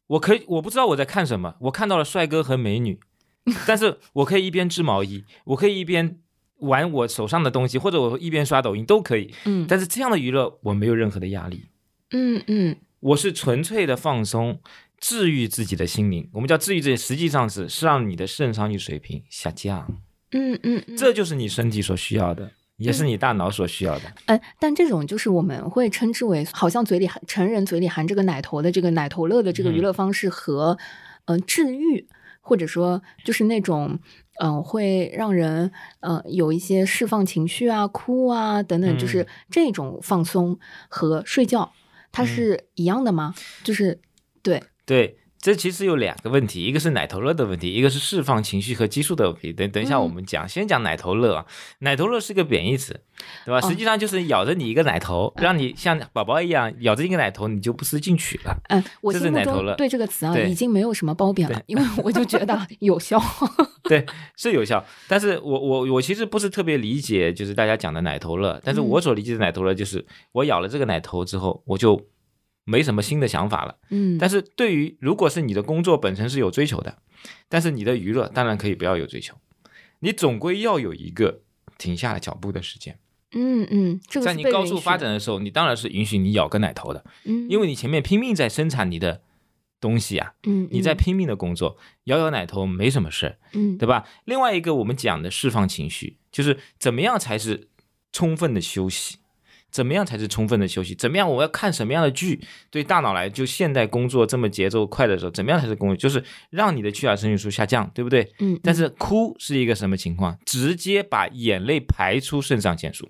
[0.09, 3.01] 我可以我不知道我在看什么，我看到了帅哥和美女，
[3.67, 6.19] 但是我可以一边织毛衣，我可以一边
[6.59, 9.33] 玩我手上的东西，或者我一边刷抖音都可以。
[9.45, 9.67] 嗯。
[9.69, 11.67] 但是这样的娱乐我没有任何的压力，
[12.11, 12.77] 嗯嗯。
[13.01, 14.59] 我是纯粹的放松，
[14.99, 16.29] 治愈自己的心灵。
[16.33, 19.87] 我们叫治愈自己，实际上是是让你的肾上腺水平下降，
[20.33, 24.13] 嗯嗯嗯，这就是你身体所需要的，也是你大脑所需要的。
[24.27, 30.77] 哎，但这种就是我们会称之为，好像嘴里含成人嘴里含这个奶头的这个奶头乐的这个娱乐方式和，
[31.27, 32.09] 嗯、治愈，
[32.49, 33.99] 或者说就是那种，
[34.41, 40.59] 嗯、会让人呃有一些释放情绪啊、哭啊等等，就是这种放松
[40.89, 41.71] 和睡觉，
[42.11, 43.35] 它是一样的吗？
[43.63, 44.01] 就是
[44.43, 49.53] 对，对，这其实有两个问题，一个是奶头乐的问题，一个是释放情绪和激素的问题。
[49.53, 51.47] 等等一下嗯我们讲，先讲奶头乐啊。
[51.79, 53.01] 奶头乐是个贬义词，
[53.45, 53.59] 对吧？
[53.65, 58.57] 哦实际上就是咬着你一个奶头，让你像宝宝一样咬着一个奶头，你就不思进取了。
[58.69, 63.21] 嗯，我这是心目奶头乐中对这个词啊已经没有什么褒贬了，因为我就觉得有效。
[63.89, 64.05] 对，
[64.37, 71.99] 是有效，但是我我我其实不是特别理解，就是大家讲的奶头乐，但是我所理解的奶头乐就是我咬了这个奶头之后，我就
[72.69, 73.79] 没什么新的想法了。
[73.89, 76.99] 嗯，但是对于如果是你的工作本身是有追求的，
[77.49, 79.35] 但是你的娱乐当然可以不要有追求，
[80.01, 81.41] 你总归要有一个
[81.79, 82.99] 停下来脚步的时间。
[83.33, 89.23] 嗯嗯，这个在你高速发展的时候，你当然是允许你咬个奶头的，嗯，因为你前面拼命在生产你的
[89.81, 93.39] 东西啊，嗯嗯你在拼命的工作，咬咬奶头没什么事儿。
[93.53, 94.07] 嗯对吧？
[94.25, 97.69] 另外一个，我们讲的释放情绪，就是怎么样才是
[98.13, 99.19] 充分的休息？
[99.79, 100.93] 怎么样才是充分的休息？
[100.93, 101.31] 怎么样？
[101.31, 102.41] 我要看什么样的剧？
[102.69, 105.97] 对大脑来，就现代工作这么节奏快的时候，怎么样才是工作？
[105.97, 108.29] 就是让你的去甲肾素下降，对不对？
[108.41, 110.37] 嗯，但是哭是一个什么情况？
[110.45, 113.09] 直接把眼泪排出肾上腺素，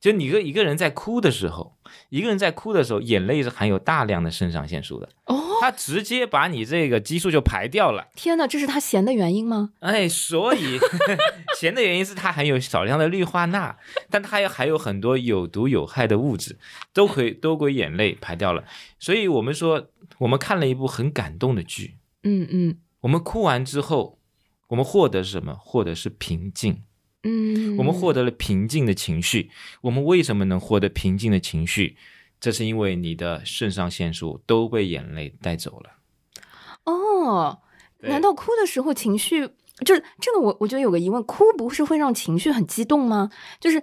[0.00, 1.76] 就你一个一个人在哭的时候，
[2.08, 8.08] 一个人在哭的时候，眼泪是含有大量的肾上腺素的，哦，它直接把你这个激素就排掉了。
[8.16, 9.72] 天哪，这是他闲的原因吗？
[9.80, 10.78] 哎，所以
[11.60, 13.76] 咸的原因是它含有少量的氯化钠，
[14.08, 16.58] 但它又含有很多有毒有害的物质，
[16.94, 18.64] 都可以都归眼泪排掉了。
[18.98, 24.18] 所以我们说，我们看了一部很感动的剧，嗯嗯我们哭完之后，
[24.68, 25.54] 我们获得是什么？
[25.54, 26.84] 获得是平静。
[27.22, 29.50] 嗯，我们获得了平静的情绪。
[29.82, 31.96] 我们为什么能获得平静的情绪？
[32.40, 35.90] 这是因为你的肾上腺素都被眼泪带走了。
[36.84, 37.60] 哦，
[37.98, 39.46] 难道哭的时候情绪
[39.84, 40.56] 就是这个我？
[40.60, 43.30] 我觉得有个疑问，哭不是会让情绪很激动吗？
[43.60, 43.82] 就是。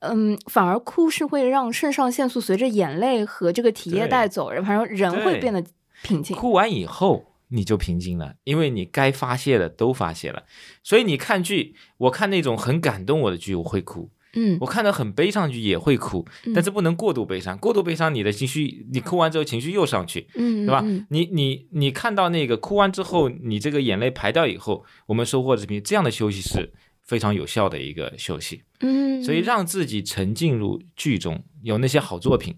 [0.00, 5.60] 嗯，反而哭是会让肾上腺素随着眼泪和这个体液带走，然后人会变得
[6.04, 6.36] 平静。
[6.36, 10.44] 哭完以后你就平静了，因为你该发泄的都发泄了。
[10.82, 17.56] 所以你看剧，我看那种很感动我的剧，我会哭；嗯我看到很悲伤的剧也会哭，嗯但是不能过度悲伤。
[17.58, 20.82] 过度悲伤，你的情绪，你哭完之后情绪又上去，嗯，对吧？
[20.84, 28.62] 嗯你你你看到那个哭完之后，你这个眼泪排掉以后，我们收获的是平，这样的休息是非常有效的一个休息。
[28.80, 32.54] 嗯，所以让自己沉浸入剧中，有那些好作品，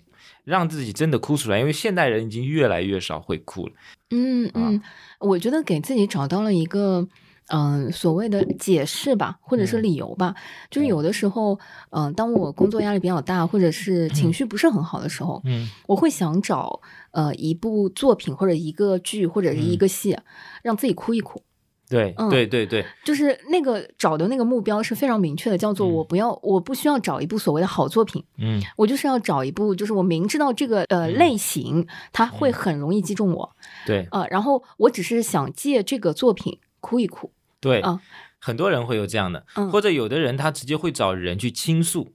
[0.51, 1.59] 让自己真的哭出来。
[1.59, 3.73] 因为现代人已经越来越少会哭了。
[4.11, 4.83] 嗯嗯，
[5.21, 7.09] 我觉得给自己找到了一个。
[7.53, 10.37] 嗯，所谓的解释吧，或者是嗯理由吧，
[10.71, 11.59] 就是有的时候，
[11.91, 20.17] 嗯、当我工作压力比较大，或者是情绪不是很好的时候，嗯我会想找呃一部作品或者一个剧或者是一个戏，
[20.63, 21.43] 让自己哭一哭。
[21.91, 25.93] 对嗯对对对，就是那个找的那个目标是非常明确的，叫做嗯。
[25.93, 28.63] 我不要，我不需要找一部所谓的好作品，嗯。
[28.77, 31.15] 我就是要找一部，就是我明知道这个呃嗯。
[31.15, 33.51] 类型它会很容易击中我，
[33.85, 34.07] 对。
[34.13, 38.01] 呃，然后我只是想借这个作品哭一哭，对啊，
[38.39, 39.69] 很多人会有这样的，嗯。
[39.71, 42.13] 或者有的人他直接会找人去倾诉，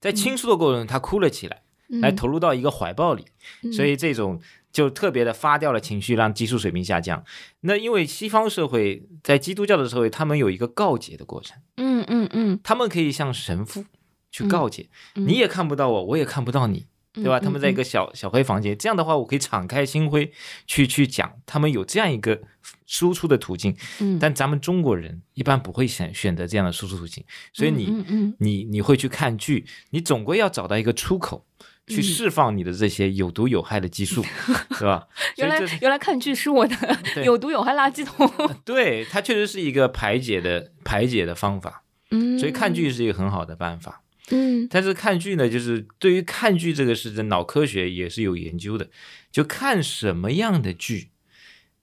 [0.00, 1.60] 在倾诉的过程中他哭了起来，嗯
[2.00, 3.24] 来投入到一个怀抱里，
[3.72, 4.40] 所以这种
[4.72, 7.24] 就特别的发掉了情绪，让激素水平下降。
[7.60, 13.84] 那因为西方社会在基督教的社会，他们有一个告解的过程，嗯嗯嗯，他们可以向神父
[14.30, 16.86] 去告解，嗯你也看不到我，我也看不到你。
[17.14, 17.38] 对吧？
[17.38, 20.32] 嗯他们在一个小小黑房间，这样的话，我可以敞开心扉
[20.66, 22.42] 去去讲，他们有这样一个
[22.88, 23.76] 输出的途径。
[24.00, 28.34] 嗯，但咱们中国人一般不会选选择这样的输出途径，所以你、嗯嗯。
[28.40, 31.46] 你你会去看剧，你总归要找到一个出口，
[31.86, 34.24] 去嗯释放你的这些有毒有害的激素，
[34.78, 35.06] 是吧？
[35.36, 36.76] 原来原来看剧是我的
[37.24, 38.30] 有毒有害垃圾桶，
[38.64, 44.00] 对它确实是一个排解的排解的方法， 嗯，所以看剧是一个很好的办法。
[44.30, 48.88] 嗯但是看剧呢，就是对于看剧这个事情，脑科学也是有研究的。
[49.30, 51.10] 就看什么样的剧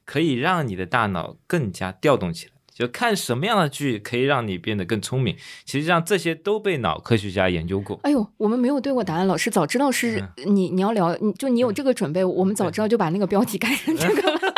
[0.05, 5.35] 可以让你的大脑更加调动起来，就看什么样的剧可以让你变得更聪明。
[5.63, 7.99] 其实上这些都被脑科学家研究过。
[8.03, 14.39] 哎呦，我们没有对过答案，老师早知道是嗯你你要聊，你就你有这个准备，我们早知道就把那个标题改成这个了。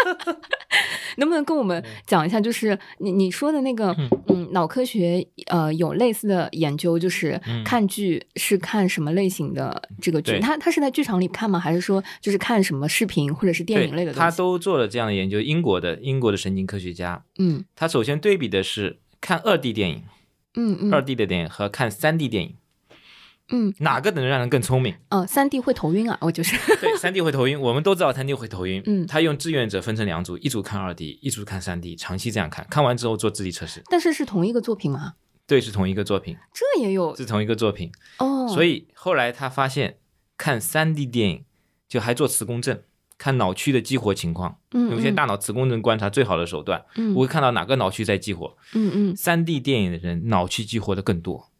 [1.17, 3.95] 能不能跟我们讲一下，就是你你说的那个，
[4.27, 10.33] 嗯，脑科学呃有类似的研究，就是嗯看剧是看什么类型的这个剧？
[10.33, 11.59] 对他他是在剧场里看吗？
[11.59, 14.31] 还是说就是看什么视频或者是电影类的对，他？
[14.31, 15.39] 都做了这样的研究。
[15.39, 20.03] 英国的英国的神经科学家，嗯他首先对比的是看二 D 电影、
[20.55, 22.55] 嗯嗯二 D 的电影和看三 D 电影，
[23.53, 24.93] 嗯哪个能让人更聪明？
[25.09, 28.81] 呃，三 D 会头晕啊，我就是对， 三 D 会头晕，我们都知道三 D 会头晕。
[28.85, 33.81] 嗯他用志愿者分成两组，一组看二 D，一组看三 D，长期这样看，看完之后做智力测试。
[33.89, 35.13] 但是是同一个作品吗？
[35.45, 37.91] 对，是同一个作品，这也有是同一个作品。
[38.17, 39.97] 哦，所以后来他发现，
[40.37, 41.45] 看三 D 电影
[41.87, 42.83] 就还做磁共振，
[43.17, 48.55] 看脑区的激活情况，嗯有些大脑磁共振观察最好的手段，嗯我会看到哪个脑区在激活。
[48.73, 51.51] 嗯嗯，三 D 电影的人脑区激活的更多，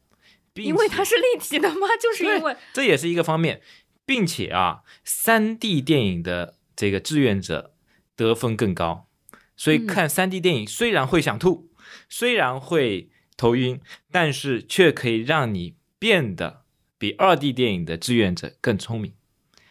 [0.56, 1.88] 因为它是立体的吗？
[2.00, 3.62] 就是因为这也是一个方面，
[4.06, 7.74] 并且啊，三 D 电影的这个志愿者
[8.16, 9.08] 得分更高，
[9.56, 11.72] 所以嗯看三 D 电影虽然会想吐，
[12.08, 13.80] 虽然会头晕，
[14.12, 16.66] 但是却可以让你变得
[16.98, 19.14] 比二 D 电影的志愿者更聪明。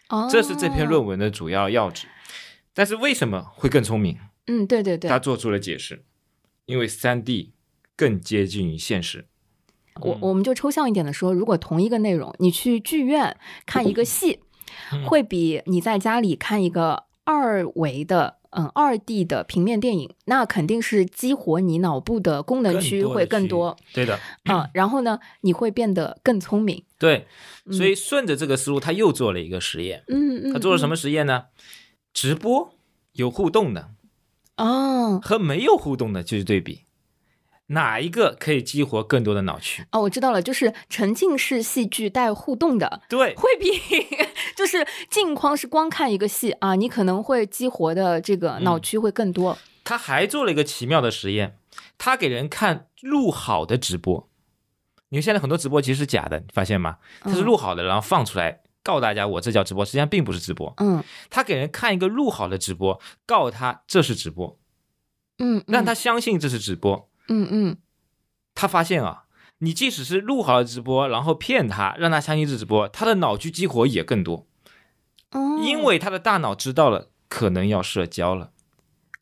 [0.09, 2.07] 哦，这是这篇论文的主要要旨。
[2.73, 4.19] 但是为什么会更聪明？
[4.47, 6.03] 嗯，对对对他，做出了解释，
[6.65, 7.53] 因为三 D
[7.95, 9.27] 更接近于现实。
[10.01, 14.39] 我我们就抽象一点的说，如果同一个内容，你去剧院看一个戏，
[14.91, 18.37] 嗯会比你在家里看一个二维的。
[18.55, 26.83] 嗯，二 D 的平面电影，那肯定是激活你脑部的功能区会更多对的，啊、然后呢，你会变得更聪明。
[26.99, 27.25] 对，
[27.71, 30.03] 所以顺着这个思路，他又做了一个实验。
[30.07, 30.89] 嗯嗯，他做了什么？
[30.89, 31.45] 么实验呢？
[32.13, 32.75] 直播
[33.13, 33.89] 有互动的
[34.57, 36.81] 哦，和没有互动的，就是对比
[37.73, 39.85] 哪一个可以激活更多的脑区？
[39.91, 43.71] 哦，我知道了，就是沉浸式戏剧带互动的，对， 会比
[44.55, 49.57] 就是镜框是光看一个戏啊，你可能会激活的这个脑区会更多。
[49.83, 51.57] 他还做了一个奇妙的实验，
[51.97, 54.29] 他给人看录好的直播。
[55.09, 56.97] 因为现在很多直播其实是假的，你发现吗？
[57.21, 60.73] 它是录好的，然后放出来告诉大家我这叫直播，实际上并不是直播。
[60.77, 64.57] 嗯他给人看一个录好的直播，告诉他这是直播，
[65.37, 67.09] 嗯，嗯让他相信这是直播。
[67.27, 67.77] 嗯嗯。
[68.55, 69.23] 他发现啊，
[69.59, 74.47] 你即使是录好了直播，然后骗他，让他相信是直播，他的脑区激活也更多，
[75.31, 78.51] 哦，因为他的大脑知道了可能要社交了，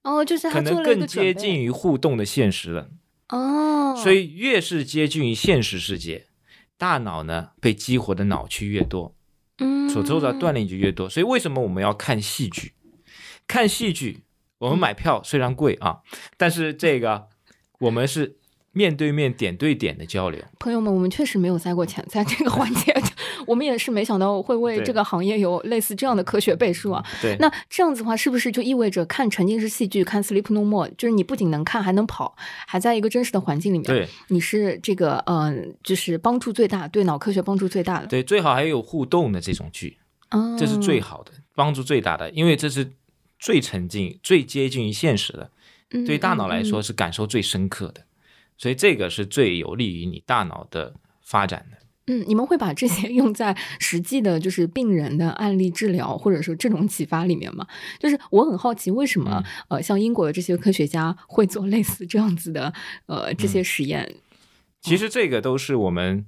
[0.04, 2.90] 哦，就是他可能更接近于互动的现实了。
[3.30, 6.28] 哦，所以越是接近于现实世界，
[6.78, 9.16] 大脑呢被激活的脑区越多，
[9.60, 9.90] 嗯。
[9.90, 11.10] 所受到锻炼就越多。
[11.10, 12.74] 所以为什么我们要看戏剧？
[13.48, 14.24] 看戏剧，
[14.58, 16.02] 我们买票虽然贵啊，
[16.38, 17.28] 但是这个
[17.82, 18.38] 我们是
[18.74, 20.40] 面对面、点对点的交流。
[20.60, 22.94] 朋友们，我们确实没有塞过钱，在这个环节，
[23.46, 27.04] 我们也是没想到会为这个行业有类似这样的科学背书啊。
[27.22, 33.88] 对，那这样子的话，是不是就意味着看沉浸式戏剧、看 Sleep No More，就是你不仅能看，还能跑，还在一个真实的环境里面？
[33.88, 38.08] 对你是这个嗯、呃就是帮助最大，对脑科学帮助最大的。
[38.08, 39.98] 对，最好还有互动的这种剧，
[40.30, 42.92] 哦，这是最好的，帮助最大的，因为这是
[43.38, 45.52] 最沉浸、最接近于现实的，
[45.92, 48.06] 嗯对大脑来说嗯是感受最深刻的，
[48.58, 51.78] 所以这个是最有利于你大脑的发展的。
[52.08, 57.66] 嗯，你们会把这些 用在实际的，就是病人的案例治疗，或者说这种启发里面吗？
[58.00, 62.74] 就是我很好奇，为什么、嗯呃，像英国的这些科学家会做类似这样子的
[63.06, 64.16] 呃这嗯些实验？
[64.82, 66.26] 其实这个都是我们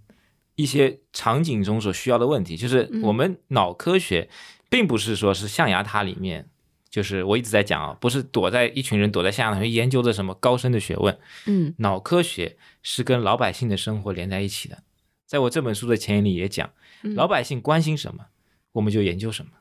[0.56, 4.30] 一些场景中所需要的问题，就是嗯我们脑科学
[4.70, 6.48] 并不是说是象牙塔里面，
[6.94, 14.84] 就是我一直在讲啊，不是躲在一群人躲在象牙塔里面研究的什么高深的学问，嗯脑科学是跟老百姓的生活连在一起的。
[15.26, 16.70] 在我这本书的前言里也讲，
[17.02, 18.26] 嗯老百姓关心什么，
[18.74, 19.54] 我们就研究什么。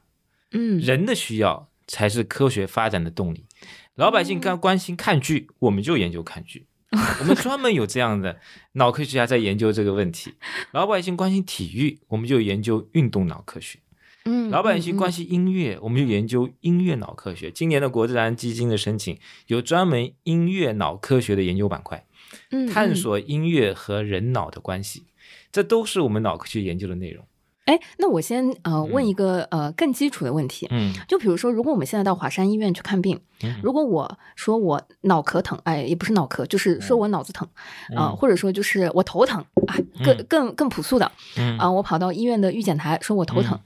[0.50, 3.46] 嗯人的需要才是科学发展的动力。
[3.94, 6.66] 老百姓刚关心看剧，我们就研究看剧。
[7.20, 8.38] 我们专门有这样的
[8.72, 10.34] 脑科学家在研究这个问题。
[10.72, 13.78] 老百姓关心体育，我们就研究运动脑科学。
[14.24, 17.50] 嗯，老百姓关心心音乐，我们就研究音乐脑科学。
[17.50, 22.06] 今年的国自然基金的申请有专门音乐脑科学的研究板块，
[22.50, 22.94] 嗯探。
[22.94, 25.06] 索音乐和人脑的关系，
[25.50, 27.24] 这都是我们脑科学研究的内容。
[27.64, 30.92] 哎，那我先呃问一个呃更基础的问题，嗯。
[31.08, 33.58] 就比如说，如果我们现在到华山医院去看病，嗯。
[33.62, 37.48] 如果我说我脑壳疼，哎，也不是脑壳，就是说我脑子疼，
[37.96, 40.26] 啊、嗯或者说就是我头疼啊，更嗯。
[40.28, 41.10] 更更朴素的。
[41.36, 41.56] 嗯。
[41.58, 43.58] 啊，我跑到医院的预检台说我头疼，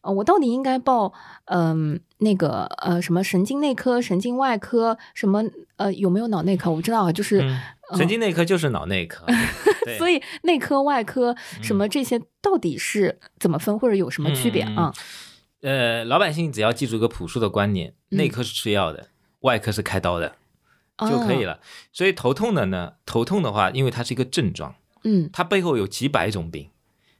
[0.00, 1.12] 呃，我到底应该报
[1.46, 5.42] 嗯、那个呃什么神经内科、神经外科什么
[5.76, 6.70] 呃有没有脑内科？
[6.70, 7.58] 我不知道啊，就是、嗯，
[7.96, 9.26] 神经内科就是脑内科，
[9.84, 14.94] 对所以内科、外科什么这些到底是怎么分，或者有什么区别嗯啊？
[15.62, 19.08] 呃，老百姓只要记住一个朴素的观念，嗯内科是吃药的，
[19.40, 20.36] 外科是开刀的
[20.98, 21.54] 就可以了。
[21.54, 21.60] 了。
[21.92, 26.70] 所以头痛的呢，头痛的话，因为它是一个症状，嗯它背后有几百种病，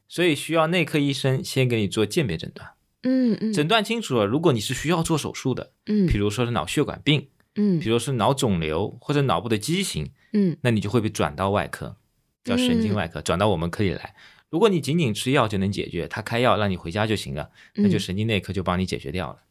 [0.09, 2.71] 所以需要内科医生先给你做鉴别诊断，
[3.03, 3.53] 嗯嗯。
[3.53, 6.07] 诊断清楚了，如果你是需要做手术的，嗯。
[6.07, 7.79] 比如说是脑血管病，嗯。
[7.79, 10.57] 比如是脑肿瘤或者脑部的畸形，嗯。
[10.62, 11.97] 那你就会被转到外科，
[12.42, 14.14] 叫神经外科，转到我们科里来。
[14.51, 19.37] 如果你仅仅吃药就能解决，他开药让你回家就行了，那就神经内科就帮你解决掉了。
[19.37, 19.44] 嗯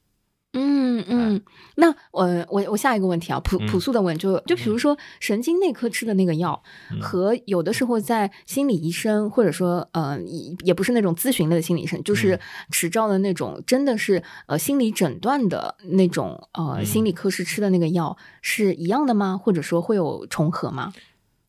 [0.53, 1.41] 嗯嗯，
[1.75, 6.99] 那我我我下一个问题啊，朴嗯朴素的问，就就比如说神经内科吃的那个药，嗯。
[7.01, 12.39] 和有的时候在心理医生或者说呃也也不是那种咨询类的心理医生，就是嗯
[12.71, 19.38] 持照的那种，真的是呃心理诊断的那种呃嗯心理科室吃的那个药是一样的吗？
[19.38, 20.93] 或者说会有重合吗？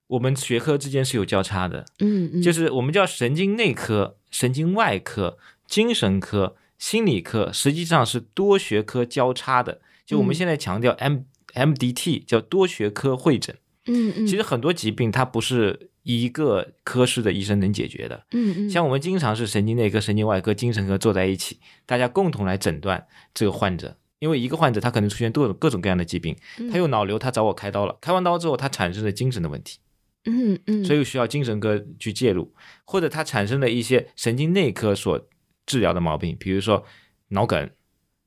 [0.08, 9.80] 我们学科之间是有交叉的，嗯嗯，就是我们叫神经内科、神经外科、精神科、心理科，实际上是多学科交叉的。
[10.06, 11.18] 就我们嗯现在强调 M、
[11.54, 18.24] MDT 叫多学科会诊，嗯嗯，其实很多疾病它不是一个科室的医生能解决的。
[18.32, 23.96] 嗯嗯像我们经常是神经内科、神经外科、精神科坐在一起，大家共同来诊断这个患者。
[24.20, 29.78] 因为一个患者他可能出现多种各种各样的疾病，嗯他有脑瘤，他找我开刀了，开完刀之后他产生了精神的问题，
[30.24, 32.52] 嗯嗯，所以需要精神科去介入，
[32.84, 35.24] 或者他产生了一些神经内科所
[35.68, 36.85] 治疗的毛病，比如说
[37.28, 37.70] 脑梗，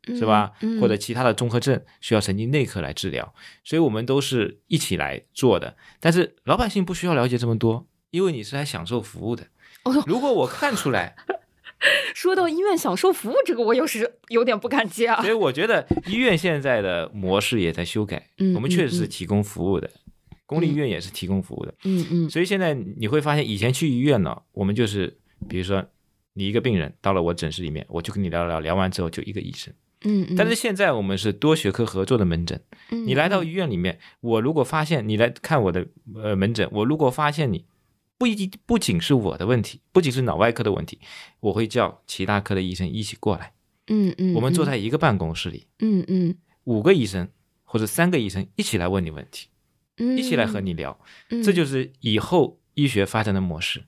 [0.07, 0.53] 是吧？
[0.61, 5.75] 嗯或者其他的综合症需要神经内科来治疗，所以我们都是一起来做的。
[5.99, 9.47] 但是老百姓不需要了解这么多，因为你是来享受服务的
[9.83, 10.03] 哦。
[10.05, 11.15] 如果我看出来，
[12.13, 15.29] 说到医院享受服务这个，我有时有点不敢接啊所。
[15.29, 19.89] 以我觉得医院现在的模式也在修改，嗯我们确实是嗯提供服务的。
[20.45, 21.73] 公立医院也是提供服务的。
[21.85, 25.17] 嗯嗯所以现在你会发现，以前去医院呢，我们就是
[25.47, 25.83] 比如说
[26.33, 29.73] 你一个病人到了我诊室里面，我就跟你聊聊，聊完之后就一个医生。
[30.03, 32.59] 嗯嗯，但是现在我们是多学科合作的门诊，
[32.89, 37.65] 你来到医院里面，我如果发现你来看我的呃门诊，我如果发现你
[38.17, 40.99] 不一定不仅是我的问题，不仅是脑外科的问题，
[41.39, 43.53] 我会叫其他科的医生一起过来，
[43.87, 46.35] 嗯嗯，我们坐在一个办公室里，嗯嗯。
[46.63, 47.27] 五个医生
[47.63, 49.47] 或者三个医生一起来问你问题，
[49.97, 53.83] 嗯，一起来和你聊，嗯，这就是以后医学发展的模式。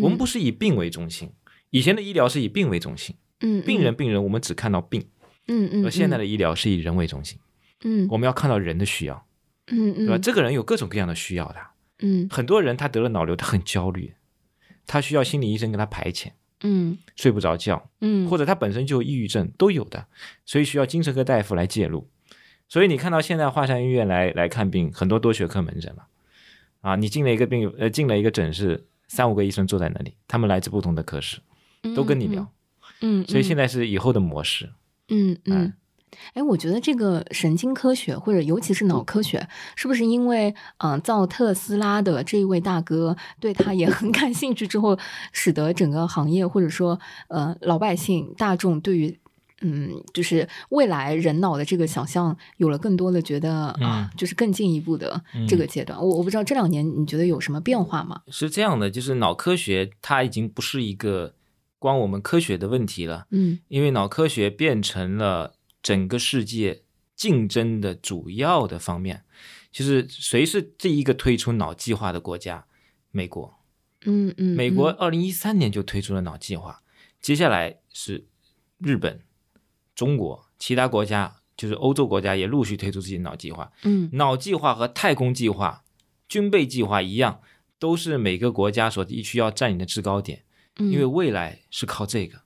[0.00, 1.30] 我们不是以病为中心，
[1.72, 5.04] 以前的医疗是以病为中心，嗯病人病人我们只看到病，
[5.48, 7.38] 嗯嗯，而现在的医疗是以人为中心，
[7.82, 8.06] 嗯。
[8.10, 9.26] 我们要看到人的需要，
[9.68, 10.06] 嗯嗯。
[10.06, 10.18] 对吧？
[10.18, 11.56] 这个人有各种各样的需要的，
[12.00, 12.28] 嗯。
[12.30, 14.14] 很多人他得了脑瘤，他很焦虑，
[14.86, 16.98] 他需要心理医生给他排遣，嗯。
[17.16, 20.06] 睡不着觉，嗯，或者他本身就有抑郁症都有的，
[20.44, 22.06] 所以需要精神科大夫来介入。
[22.68, 26.06] 所以你看到现在华山医院来来看病，很多多学科门诊了，
[26.82, 31.38] 啊，你进了一个病呃进了一个诊室，三五个医生坐在那里，他们来自不同的科室，
[31.94, 32.46] 都跟你聊，
[33.00, 34.70] 嗯，所以现在在是以后的模式。
[35.08, 35.72] 嗯嗯。
[36.34, 44.98] 哎，我觉得这个神经科学或者尤其是脑科学，是不是因为嗯、呃造特斯拉的这一位大哥对他也很 感兴趣之后，
[45.32, 49.18] 使得整个行业或者说呃老百姓大众对于
[49.62, 55.18] 嗯就是未来人脑的这个想象有了更多的觉得啊、就是更进一步的
[55.48, 55.98] 这个阶段。
[55.98, 58.20] 我我不知道这两年你觉得有什么变化吗？
[58.28, 61.34] 是这样的，就是脑科学它已经不是一个
[61.82, 66.84] 光我们科学的问题了，嗯因为脑科学变成了整个世界
[67.16, 69.24] 竞争的主要的方面。
[69.72, 72.66] 就是谁是第一个推出脑计划的国家？
[73.10, 73.58] 美国。
[74.04, 76.82] 嗯嗯，美国二零一三年就推出了脑计划，
[77.20, 78.26] 接下来是
[78.78, 79.20] 日本、
[79.94, 83.72] 中国，其他国家就是欧洲国家也陆续推出自己的脑计划。
[83.82, 85.82] 嗯脑计划和太空计划、
[86.28, 87.40] 军备计划一样，
[87.78, 90.44] 都是每个国家所必须要占领的制高点。
[90.76, 92.40] 嗯，因为未来是靠这个，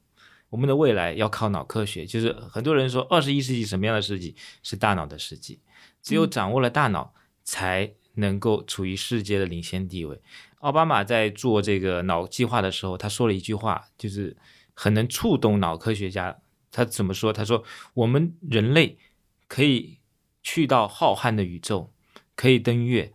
[0.51, 2.05] 我们的未来要靠脑科学。
[2.05, 5.61] 就是很多人说，二十一世纪什么样的世纪是大脑的世纪，
[6.03, 7.15] 只有掌握了大脑，
[7.45, 10.21] 才能够处于世界的领先地位。
[10.61, 14.37] 奥巴马在做这个脑计划的时候，他说了一句话，就是
[14.75, 16.37] 很能触动脑科学家。
[16.73, 17.33] 他怎么说？
[17.33, 17.63] 他说
[17.95, 18.99] ：“我们人类
[19.49, 19.99] 可以
[20.43, 21.91] 去到浩瀚的宇宙，
[22.35, 23.13] 可以登月，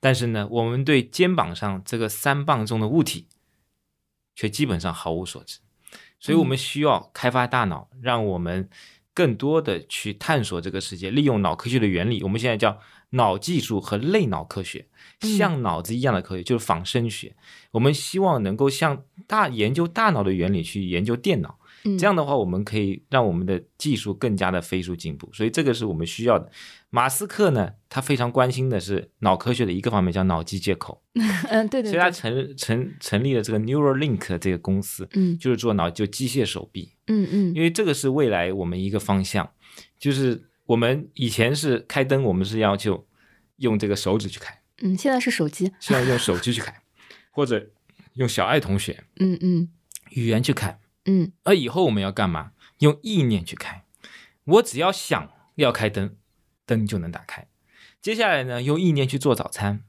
[0.00, 3.26] 但是呢，我们对肩膀上这个三磅重的物体。”
[4.36, 5.58] 却基本上毫无所知，
[6.20, 8.68] 所以我们需要开发大脑，让我们
[9.14, 12.22] 更多的去探索这个世界，利用脑科学的原理。
[12.22, 12.78] 我们现在叫
[13.10, 14.86] 脑技术和类脑科学，
[15.20, 17.34] 像脑子一样的科学，就是仿生学。
[17.70, 25.30] 我们希望能够像大研究大脑的原理去研究电脑，嗯这样的话，我们可以让我们的技术更加的飞速进步。
[25.32, 26.50] 所以这个是我们需要的。
[26.90, 31.02] 马斯克呢，他非常关心的是脑科学的一个方面，叫脑机接口。
[31.48, 39.50] 嗯对对，所以他成成成立了这个 Neuralink 这个公司，嗯就是做脑就机械手臂，嗯嗯因为这个是未来我们一个方向，
[39.98, 43.06] 就是我们以前是开灯，我们是要求
[43.56, 46.74] 用这个手指去开，嗯，现在是手机，现在用手机去开，
[47.30, 47.70] 或者
[48.14, 49.68] 用小爱同学嗯嗯
[50.10, 52.52] 语言去开，嗯而以后我们要干嘛？
[52.80, 53.84] 用意念去开，
[54.44, 56.14] 我只要想要开灯，
[56.66, 57.46] 灯就能打开。
[58.02, 59.82] 接下来呢，用意念去做早餐，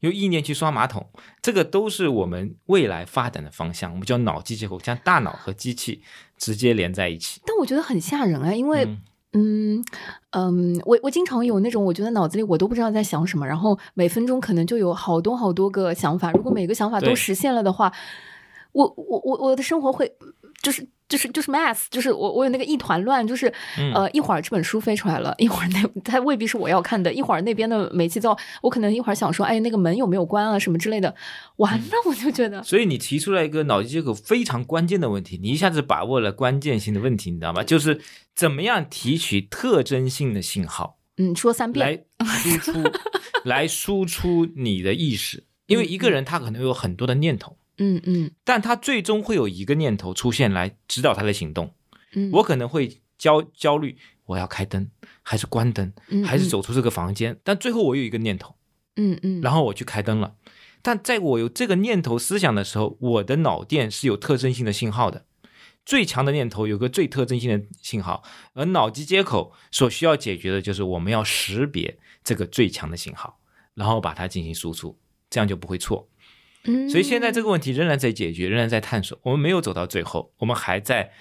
[0.00, 1.10] 用意念去刷马桶，
[1.42, 3.90] 这个都是我们未来发展的方向。
[3.90, 6.02] 我们叫脑机接口，将大脑和机器
[6.38, 7.40] 直接连在一起。
[7.44, 9.84] 但我觉得很吓人啊，因为嗯嗯
[10.30, 16.30] 嗯，我我经常有那种，我觉得脑子里我都不知道在想什么，然后每分钟可能就有好多好多个想法。
[16.30, 17.92] 如果每个想法都实现了的话，
[18.72, 20.16] 我我我我的生活会
[20.62, 31.14] 就是就是就是 mass，就是我我有那个一团乱，就是、嗯呃一会儿这本书飞出来了，一会儿那它未必是我要看的，一会儿那边的煤气灶，我可能一会儿想说，哎那个门有没有关啊什么之类的，
[31.56, 37.64] 完了我就觉得，所以你提出来一个脑机接口非常关键的问题，你一下子把握了关键性的问题，你知道吗？
[37.64, 38.00] 就是
[38.34, 40.98] 怎么样提取特征性的信号。
[41.18, 42.72] 嗯，说三遍，来输出，
[43.44, 45.44] 来输出你的意识。
[45.66, 51.74] 因为一个人他可能有很多的念头，嗯嗯但他最终会有一个念头出现来指导他的行动。
[52.14, 54.88] 嗯，我可能会焦焦虑，我要开灯
[55.22, 57.38] 还是关灯，嗯还是走出这个房间？
[57.42, 58.54] 但最后我有一个念头，
[58.96, 60.36] 嗯嗯，然后我去开灯了。
[60.82, 65.24] 但在我有这个念头思想的时候，我的脑电是有特征性的信号的。
[65.84, 68.22] 最强的念头有个最特征性的信号，
[68.54, 73.40] 而脑机接口所需要解决的就是我们要识别这个最强的信号，
[73.74, 74.96] 然后把它进行输出，
[75.28, 76.08] 这样就不会错。
[76.64, 81.12] 嗯，所以现在这个问题仍然在解决，仍然在探索，我们没有走到最后，我们还在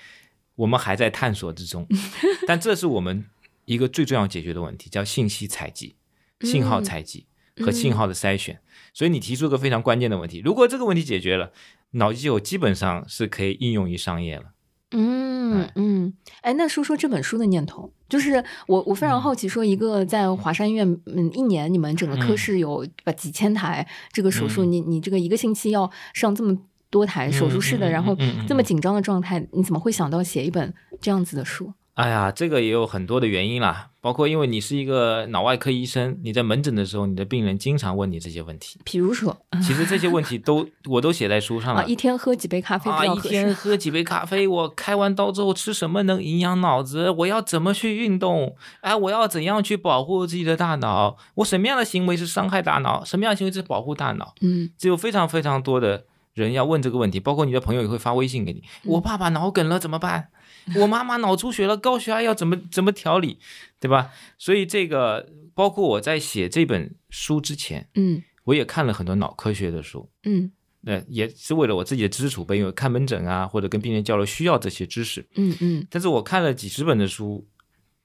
[0.56, 1.88] 我们还在探索之中。
[2.46, 3.26] 但这是我们
[3.66, 5.96] 一个最重要解决的问题，叫信息采集、
[6.42, 7.26] 信号采集
[7.58, 8.62] 和信号的筛选。
[8.94, 11.52] 所以你提出一个非常关键的问题，如果这个问题解决了，
[11.92, 14.54] 脑机有基本上是可以应用于商业了。
[14.92, 26.58] 嗯嗯，哎，那说说这本书的念头，就是我我非常好奇，说一个在华山医院，嗯，一年你们整个科室有把几千台这个手术，你你这个一个星期要上这么
[26.90, 28.16] 多台手术室的，然后
[28.48, 31.72] 这么紧张的状态，你怎么会想到写一本这样子的书？
[31.94, 38.80] 哎呀，这个也有很多的原因啦，包括因为你是一个脑外科医生，你在门诊的时候，你的病人经常问你这些问题。
[38.86, 41.86] 比如说，其实这些问题都我都写在书上了。
[41.86, 42.90] 一天喝几杯咖啡？
[42.90, 44.48] 啊，一天喝几杯咖啡？
[44.48, 47.10] 我开完刀之后吃什么能营养脑子？
[47.10, 48.56] 我要怎么去运动？
[48.80, 51.18] 哎，我要怎样去保护自己的大脑？
[51.36, 53.04] 我什么样的行为是伤害大脑？
[53.04, 54.34] 什么样的行为是保护大脑？
[54.40, 58.64] 嗯，只有非常非常多的人要问这个问题，包括你的朋友也会发微信给你。
[58.86, 60.30] 我爸爸脑梗了怎么办？
[60.78, 63.40] 我妈妈脑出血了，高血压要怎么怎么调理，
[63.80, 64.12] 对吧？
[64.38, 70.52] 所以这个包括我在写这本书之前，嗯，我也看了很多脑科学的书，嗯，
[70.82, 75.88] 那也是为了我自己的知识储备，因为看门诊啊或者跟病人交流需要这些知识，嗯嗯。
[75.90, 77.48] 但是我看了几十本的书，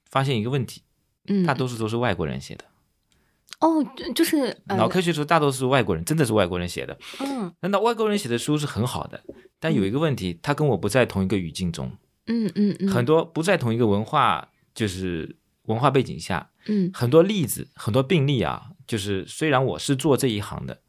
[0.09, 0.81] 发现一个问题，
[1.27, 2.65] 嗯，大多数都是外国人写的。
[3.59, 3.83] 哦，
[4.13, 6.95] 就是脑科学书大多数是外国人，真的是外国人写的。
[7.19, 9.23] 嗯，难道外国人写的书是很好的？
[9.59, 11.91] 但有一个问题，他跟我不在同一个语境中。
[12.27, 20.79] 嗯嗯嗯，很多不在同一个文化，就是文化背景下，嗯，很多例子，很多病例啊，就是虽然我是做这一行的，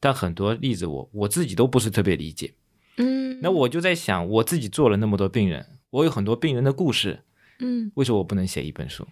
[0.00, 2.54] 但很多例子我我自己都不是特别理解，
[2.96, 7.22] 嗯，那我就在想，我自己做了那么多病人，我有很多病人的故事，
[7.60, 9.06] 嗯，为什么我不能写一本书？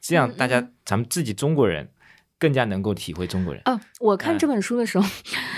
[0.00, 1.88] 这样大家咱们自己中国人
[2.38, 3.62] 更加能够体会中国人。
[3.66, 5.08] 啊，我看这本书的时候，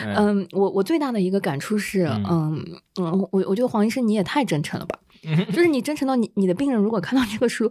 [0.05, 4.99] 嗯，我我最大的一个感触是，嗯嗯，我我觉得黄医生你也太真诚了吧。
[5.47, 7.71] 就是你真诚到你你的病人如果看到这个书，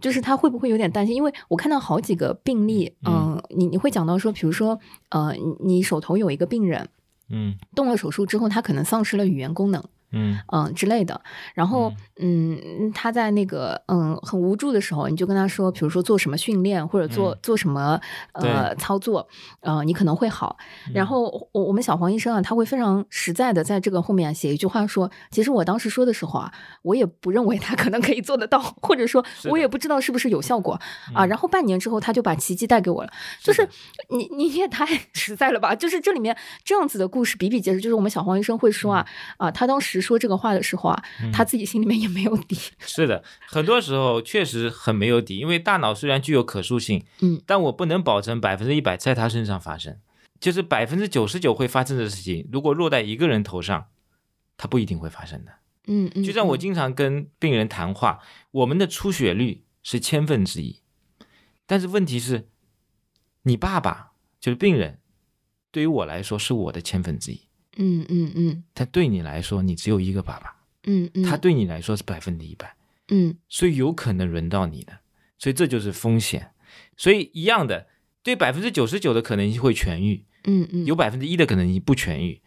[0.00, 1.14] 就是他会不会有点担心？
[1.14, 4.78] 因为我看到好几个病例，嗯，你你会讲到说，比如说，
[5.10, 6.88] 呃，你手头有一个病人，
[7.30, 9.82] 嗯，动了手术之后，他可能丧失了语言功能。
[10.14, 11.20] 嗯嗯之类的，
[11.54, 18.00] 然后嗯他在那个嗯很无助的时候，你就跟他说，比如说做什么训练或者做做什么
[18.32, 19.26] 呃操作，
[19.60, 20.56] 呃你可能会好。
[20.92, 26.52] 然后我我们小黄医生啊，他会非常实在的在这个后面写一句话说，其实我当时说的时候啊，
[26.82, 30.78] 我也不认为他可能可以做得到，或者说我也不知道是不是有效果
[31.14, 31.26] 啊。
[31.26, 33.10] 然后半年之后他就把奇迹带给我了，
[33.42, 33.68] 就是
[34.10, 35.74] 你你也太 实在了吧？
[35.74, 39.06] 就是这里面这样子的故事比比皆是，就是我们小黄医生会说啊
[39.38, 40.03] 啊他当时。
[40.04, 42.56] 说这个话的时候啊，他自己心里面也没有底。
[42.80, 49.98] 是的，很多时候确实很没有底，因为大脑虽然具有可塑性，嗯，但我不能保证百分之一百在他身上发生。
[50.40, 53.86] 就是百分之九十九会发生的事情，如果落在一个人头上，
[54.58, 55.52] 他不一定会发生的。
[55.86, 56.22] 嗯嗯。
[56.22, 60.80] 就像我经常跟病人谈话，我们的出血率是千分之一，
[61.66, 62.48] 但是问题是，
[63.44, 64.98] 你爸爸就是病人，
[65.70, 67.48] 对于我来说是我的千分之一。
[67.76, 70.54] 嗯嗯嗯，但对你来说，你只有一个爸爸，
[70.84, 72.74] 嗯嗯，他对你来说是百分之一百，
[73.08, 74.98] 嗯，所以有可能轮到你的，
[75.38, 76.50] 所以这就是风险。
[76.96, 77.86] 所以一样的，
[78.22, 82.40] 对百分之九十九的可能性会痊愈，嗯嗯，有百分之一的可能性不痊愈，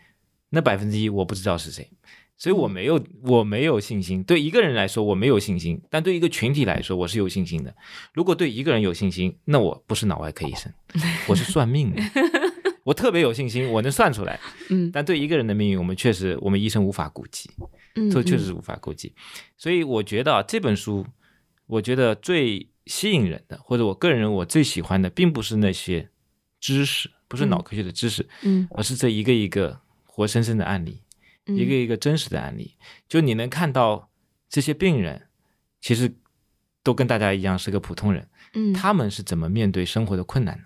[0.49, 1.89] 那百分之一我不知道是谁，
[2.37, 4.23] 所以我没有我没有信心。
[4.23, 7.75] 对一个人来说我没有信心，但对一个群体来说我是有信心的。
[8.13, 10.71] 如果对一个人有信心，那我不是脑外科医生，
[11.27, 12.01] 我是算命的。
[12.87, 14.39] 我特别有信心，我能算出来。
[14.69, 17.49] 嗯，但对一个人的命运，我们确实，我们医生无法估计。
[17.95, 19.13] 嗯，这确实是无法估计。
[19.57, 21.05] 所以我觉得啊，这本书，
[21.65, 26.07] 我觉得最吸引人的，或者我个人我最喜欢的，并不是那些
[26.61, 31.01] 知识，不是脑科学的知识，嗯，而是这一个一个活生生的案例，
[31.47, 32.75] 一个一个真实的案例。
[33.09, 34.09] 就你能看到
[34.47, 35.23] 这些病人，
[35.81, 36.15] 其实
[36.83, 38.29] 都跟大家一样是个普通人。
[38.53, 40.63] 嗯，他们是怎么面对生活的困难的？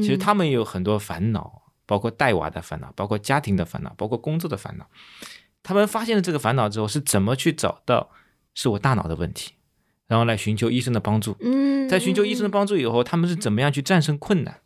[0.00, 4.88] 其实他们也有很多烦恼，包括带娃的烦恼，包括家庭的烦恼，包括工作的烦恼。
[5.62, 8.10] 他们发现了这个烦恼之后，是怎么去找到
[8.54, 9.52] 是我大脑的问题，
[10.06, 11.36] 然后来寻求医生的帮助。
[11.40, 14.60] 嗯，在寻求医生的帮助以后，他们是怎么样去战胜困难？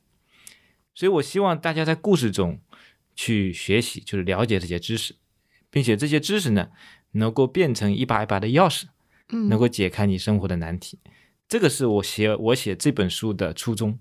[0.95, 2.61] 所以我希望大家在故事中
[3.15, 5.17] 去学习，就是了解这些知识，
[5.71, 6.71] 并且这些知识呢，
[7.13, 8.85] 能够变成一把一把的钥匙，
[9.49, 10.99] 能够解开你生活的难题。
[11.47, 13.99] 这个是我写我写这本书的初衷。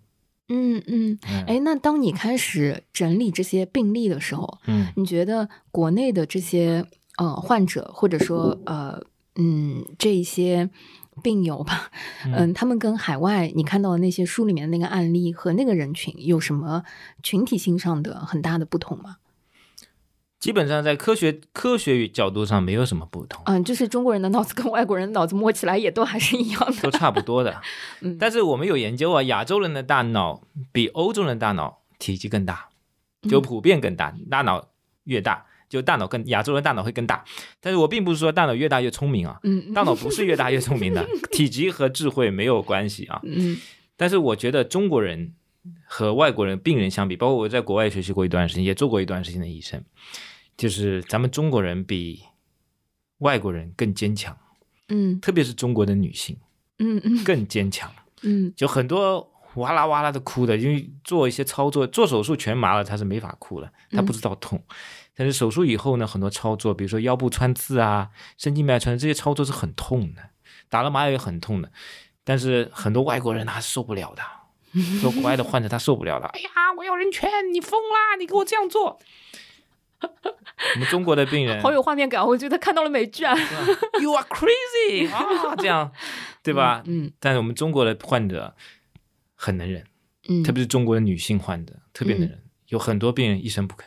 [0.47, 1.17] 嗯嗯，
[1.47, 6.85] 哎，那当你开始整理这些病例的时候，嗯，你觉得国内的这些
[7.17, 9.01] 呃患者，或者说呃
[9.35, 10.69] 嗯这一些
[11.23, 11.89] 病友吧，
[12.25, 16.83] 嗯，他们跟海外你看到的那些书里面的那个案例和那个人群有什么
[17.23, 19.17] 群体性上的很大的不同吗？
[20.45, 27.59] 基本上在科学科学角度上没有什么不同，嗯，就是中国人的脑子跟外国人的脑子摸起来也都还是一样的，都差不多的。
[28.01, 32.69] 嗯，但是我们有研究啊，亚洲人的大脑比欧洲人的大脑体积更大，
[33.27, 34.67] 就普遍更大，大脑
[35.05, 35.47] 越大。
[35.67, 37.25] 就大脑更亚洲人大脑会更大，
[37.59, 43.19] 但是我并不是说大脑越大越聪明啊，嗯，大脑不是越大越聪明的， 体积和智慧没有关系啊。
[43.23, 43.57] 嗯
[43.97, 45.33] 但是我觉得中国人
[45.85, 49.83] 和外国人病人相比，包括我在国外学习过一段时间，也做过一段时间的医生，
[50.58, 52.24] 就是咱们中国人比
[53.20, 54.38] 外国人更坚强，
[54.89, 56.38] 嗯特别是中国的女性
[56.80, 57.91] 嗯嗯更坚强，
[58.24, 64.62] 嗯就很多哇啦哇啦的哭的，因为做一些操作，做手术全麻了，她是没法哭了，她不知道痛。
[65.18, 70.22] 但是手术以后呢，很多操作，比如说腰部穿刺啊、神经脉穿这些操作是很痛的，
[70.68, 71.72] 打了麻药也很痛的。
[72.26, 74.22] 但是很多外国人他是受不了的，
[74.99, 76.28] 说国外的患者他受不了的。
[76.28, 78.18] 哎呀，我要人权，你疯啦！
[78.20, 78.99] 你给我这样做。
[80.76, 83.36] 我们中国的病人好有画面感，我觉得看到了美剧啊。
[84.01, 85.91] ，You are crazy 啊，这样
[86.43, 86.84] 对吧？
[86.86, 88.56] 嗯但是我们中国的患者
[89.36, 89.84] 很能忍，
[90.30, 93.82] 嗯，特别是中国的女性患者特别能忍，有很多病人一声不吭。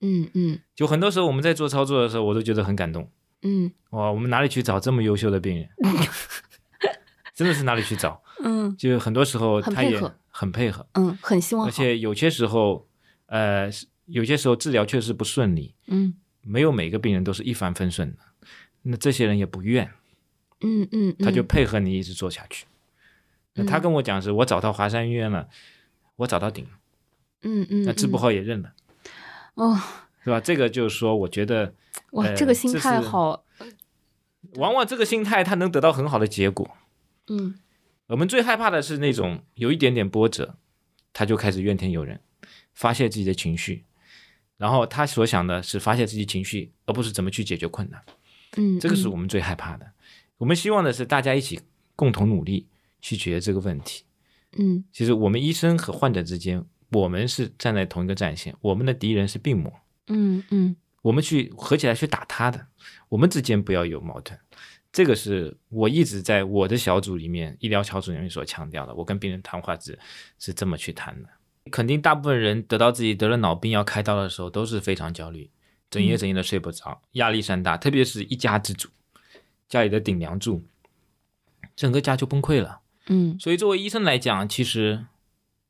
[0.00, 3.10] 嗯嗯就很多时候我们在做操作的时候，我都觉得很感动。
[3.42, 5.68] 嗯哇，我们哪里去找这么优秀的病人？
[7.34, 8.22] 真的是哪里去找？
[8.42, 10.00] 嗯就很多时候他也
[10.30, 11.66] 很配合，嗯，很希望。
[11.66, 12.86] 而且有些时候，
[13.26, 13.68] 呃，
[14.06, 18.18] 有些时候治疗确实不顺利，嗯没有每个病人都是一帆风顺的。
[18.82, 19.90] 那这些人也不愿，
[20.60, 22.66] 嗯嗯，他就配合你一直做下去。
[23.54, 25.48] 那他跟我讲是，我找到华山医院了，
[26.16, 26.70] 我找到顶了，
[27.42, 28.74] 嗯嗯，那治不好也认了，
[29.54, 29.80] 哦
[30.22, 30.40] 是吧？
[30.40, 31.74] 这个就是说，我觉得
[32.10, 33.44] 哇，呃这个心态好。
[34.56, 36.76] 往往这个心态他能得到很好的结果。
[37.28, 37.58] 嗯
[38.08, 40.56] 我们最害怕的是那种有一点点波折，
[41.14, 42.20] 他就开始怨天尤人，
[42.74, 43.84] 发泄自己的情绪，
[44.56, 48.02] 然后他所想的是发泄自己情绪，而不是怎么去解决困难。
[48.56, 49.92] 嗯，这个是我们最害怕的。
[50.38, 51.60] 我们希望的是大家一起
[51.96, 52.66] 共同努力
[53.00, 54.04] 去解决这个问题。
[54.56, 59.72] 嗯其实我们医生和患者之间，我们是站在同一个战线，我们的敌人是病魔，
[60.06, 62.66] 嗯嗯我们去合起来去打他的，
[63.08, 64.38] 我们之间不要有矛盾。
[64.92, 68.94] 这个是我一直在我的小组里面，医疗小组里面所强调的。
[68.94, 69.98] 我跟病人谈话是
[70.38, 71.28] 是这么去谈的。
[71.70, 75.50] 肯定大部分人得到自己得了脑病要开刀的时候，都是非常焦虑，
[75.90, 77.76] 整夜整夜的睡不着，压力山大。
[77.76, 78.88] 特别是一家之主，
[79.68, 80.62] 家里的顶梁柱，
[81.74, 82.80] 整个家就崩溃了。
[83.06, 85.06] 嗯所以作为医生来讲，其实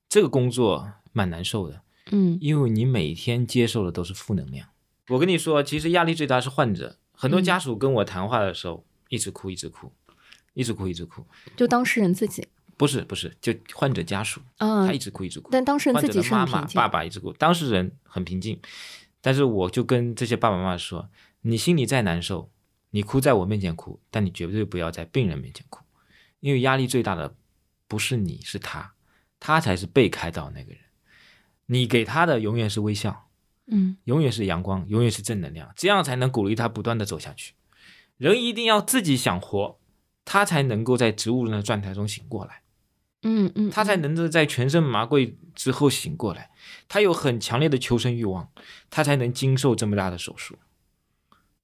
[0.08, 1.82] 这个工作蛮难受的。
[2.10, 4.68] 嗯因为你每天接受的都是负能量。
[5.08, 6.98] 我跟你说，其实压力最大是患者。
[7.12, 9.92] 很多家属跟我谈话的时候，一直哭，一直哭，
[10.54, 11.24] 一直哭，一直哭。
[11.56, 12.46] 就当事人自己。
[12.84, 15.48] 不是不是，就患者家属，嗯他一直哭，一直哭。
[15.50, 16.66] 但当事人患自己妈妈。
[16.74, 18.60] 爸爸一直哭，当事人很平静。
[19.22, 21.08] 但是我就跟这些爸爸妈妈说，
[21.40, 22.50] 你心里再难受，
[22.90, 25.82] 你哭在我面前哭，但你绝对不要在病人面前哭，
[26.40, 27.34] 因为压力最大的
[27.88, 28.92] 不是你，是他，
[29.40, 30.80] 他才是被开导那个人。
[31.64, 33.30] 你给他的永远是微笑，
[33.68, 37.54] 嗯永远是阳光，永远是正能量，这样才能鼓励他不断的走下去。
[38.18, 39.78] 人一定要自己想活，
[40.26, 42.60] 他才能够在植物人的状态中醒过来。
[43.24, 46.50] 嗯嗯，他才能够在全身麻醉之后醒过来，
[46.86, 48.48] 他有很强烈的求生欲望，
[48.90, 50.58] 他才能经受这么大的手术。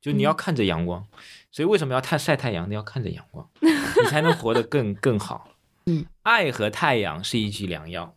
[0.00, 1.06] 就你要看着阳光，
[1.52, 2.68] 所以为什么要太晒太阳？
[2.70, 5.50] 你要看着阳光，你才能活得更更好。
[5.84, 8.16] 嗯，爱和太阳是一剂良药，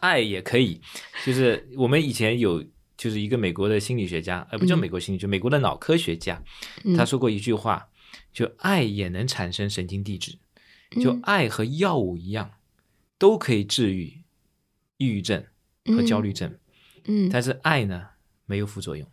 [0.00, 0.80] 爱也可以。
[1.26, 2.64] 就是我们以前有，
[2.96, 6.42] 就是一个美国的心理学家，呃，不叫嗯美国心理，就美国的脑科学家，
[6.84, 7.88] 嗯他说过一句话，
[8.32, 10.38] 就爱也能产生神经递质。
[10.90, 11.20] 就嗯。
[11.22, 12.52] 爱和药物一样，
[13.18, 14.22] 都可以治愈
[14.96, 15.44] 抑郁症
[15.84, 16.58] 和焦虑症，
[17.04, 17.28] 嗯。
[17.30, 18.08] 但是爱呢
[18.46, 19.06] 没有副作用，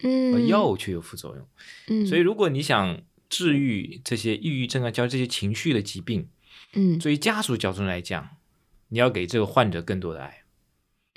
[0.00, 1.46] 而嗯药物却有副作用。
[1.88, 6.28] 嗯，所以如果你想治愈这些抑郁症啊、焦虑这些情绪的疾病，
[6.72, 6.98] 嗯。
[6.98, 8.36] 作为家属角度来讲，
[8.88, 10.44] 你要给这个患者更多的爱，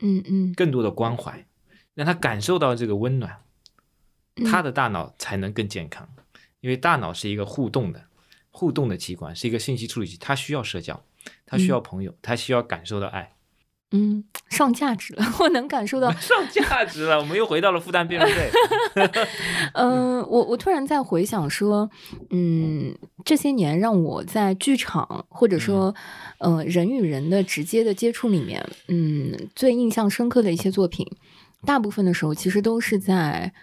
[0.01, 0.53] 嗯嗯。
[0.53, 1.45] 更多的关怀，
[1.93, 3.43] 让他感受到这个温暖，
[4.35, 4.45] 嗯。
[4.45, 6.09] 他的大脑才能更健康。
[6.59, 8.05] 因为大脑是一个互动的、
[8.51, 11.03] 互动的器官，是一个信息处理器，它需要社交，
[11.45, 13.33] 它需要朋友，它需要感受到爱。
[13.93, 16.09] 嗯上价值了， 我能感受到。
[16.15, 18.49] 上价值了，我们又回到了负担辩论 费。
[19.73, 21.89] 嗯，我我突然在回想说，
[22.29, 25.93] 嗯，这些年让我在剧场或者说，
[26.37, 31.05] 呃，人与人的直接的接触里面，嗯，最印象深刻的一些作品，
[31.65, 33.53] 大部分的时候其实都是在，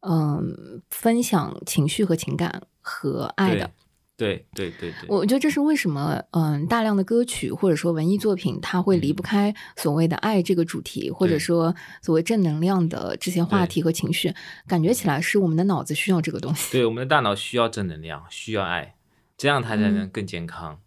[0.00, 3.70] 嗯、分享情绪和情感和爱的。
[4.18, 14.34] 对对对对，我觉得这是为什么，嗯，大量的歌曲或者说文艺作品，它会离不开所谓的爱这个主题，或者说所谓正能量的这些话题和情绪，
[14.66, 16.72] 感觉起来是我们的脑子需要这个东西。
[16.72, 18.96] 对我们的大脑需要正能量，需要爱，
[19.36, 20.80] 这样它才能更健康。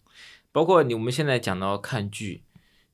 [0.51, 2.43] 包括你我们现在讲到看剧，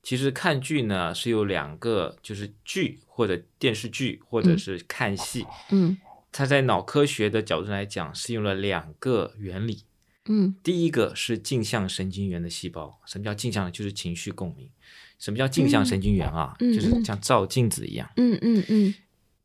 [0.03, 5.97] 其实看剧呢是有两个，就是剧或者电视剧或者是看戏，嗯。
[6.31, 9.85] 它在脑科学的角度来讲是用了两个原理。
[10.27, 13.71] 嗯第一个是镜像神经元的细胞，什么叫镜像？
[13.71, 14.69] 就是情绪共鸣。
[15.19, 16.55] 什么叫镜像神经元啊？
[16.59, 18.93] 就是像照镜子一样，嗯嗯嗯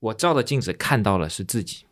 [0.00, 1.84] 我照的镜子看到了是自己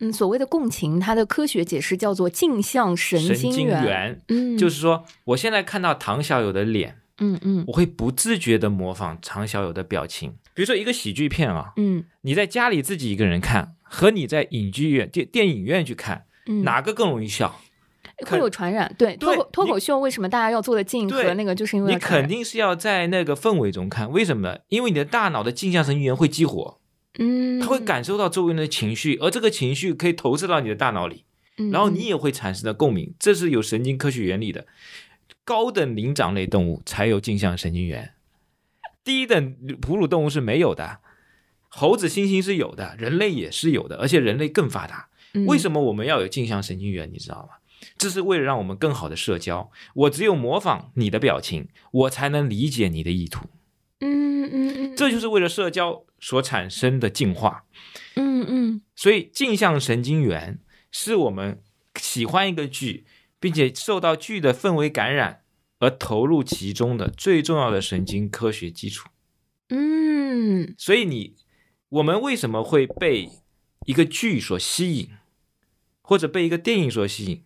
[0.00, 3.84] 嗯，所谓的共情，它的科学解释叫做镜像神神经经元。
[3.84, 10.30] 元，嗯，就是说我现在看到唐小友的脸，嗯嗯我会不自觉的模仿唐小友的表情。
[10.54, 17.60] 比如说一个喜剧片啊，嗯你在家里自己一个人看，和你在影剧院、电电影院去看，嗯，哪个更容易笑？
[18.26, 18.92] 会有传染？
[18.98, 24.58] 对，脱口脱口秀为什么大家要做的近和那个，就是因为你肯定是要在那个氛围中看，为什么呢？
[24.68, 26.80] 因为你的大脑的镜像神经元会激活，
[27.18, 31.24] 嗯，它会感受到周围人的情绪，而这个情绪可以投射到你的大脑里，
[31.58, 34.66] 嗯，然后你也会产生的共鸣，这是有神经科学原理的。
[35.44, 38.12] 高等灵长类动物才有镜像神经元，
[39.02, 40.98] 低等哺乳动物是没有的。
[41.70, 45.08] 猴子、猩猩是有的，人类也是有的，而且人类更发达。
[45.34, 47.08] 嗯为什么我们要有镜像神经元？
[47.12, 47.56] 你知道吗？
[47.96, 49.70] 这是为了让我们更好的社交。
[49.94, 53.46] 我只有模仿你的表情，我才能理解你的意图。
[54.00, 57.64] 嗯嗯嗯，这就是为了社交所产生的进化。
[58.14, 60.60] 嗯嗯所以，镜像神经元
[60.90, 61.62] 是我们
[61.96, 63.06] 喜欢一个剧，
[63.40, 65.42] 并且受到剧的氛围感染
[65.78, 69.08] 而投入其中的最重要的神经科学基础。
[69.70, 71.36] 嗯所以你，
[71.88, 73.28] 我们为什么会被
[73.86, 75.10] 一个剧所吸引，
[76.00, 77.44] 或者被一个电影所吸引？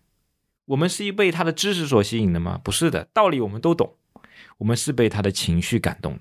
[0.67, 2.61] 我们是被他的知识所吸引的吗？
[2.63, 3.97] 不是的，道理我们都懂，
[4.59, 6.21] 我们是被他的情绪感动的。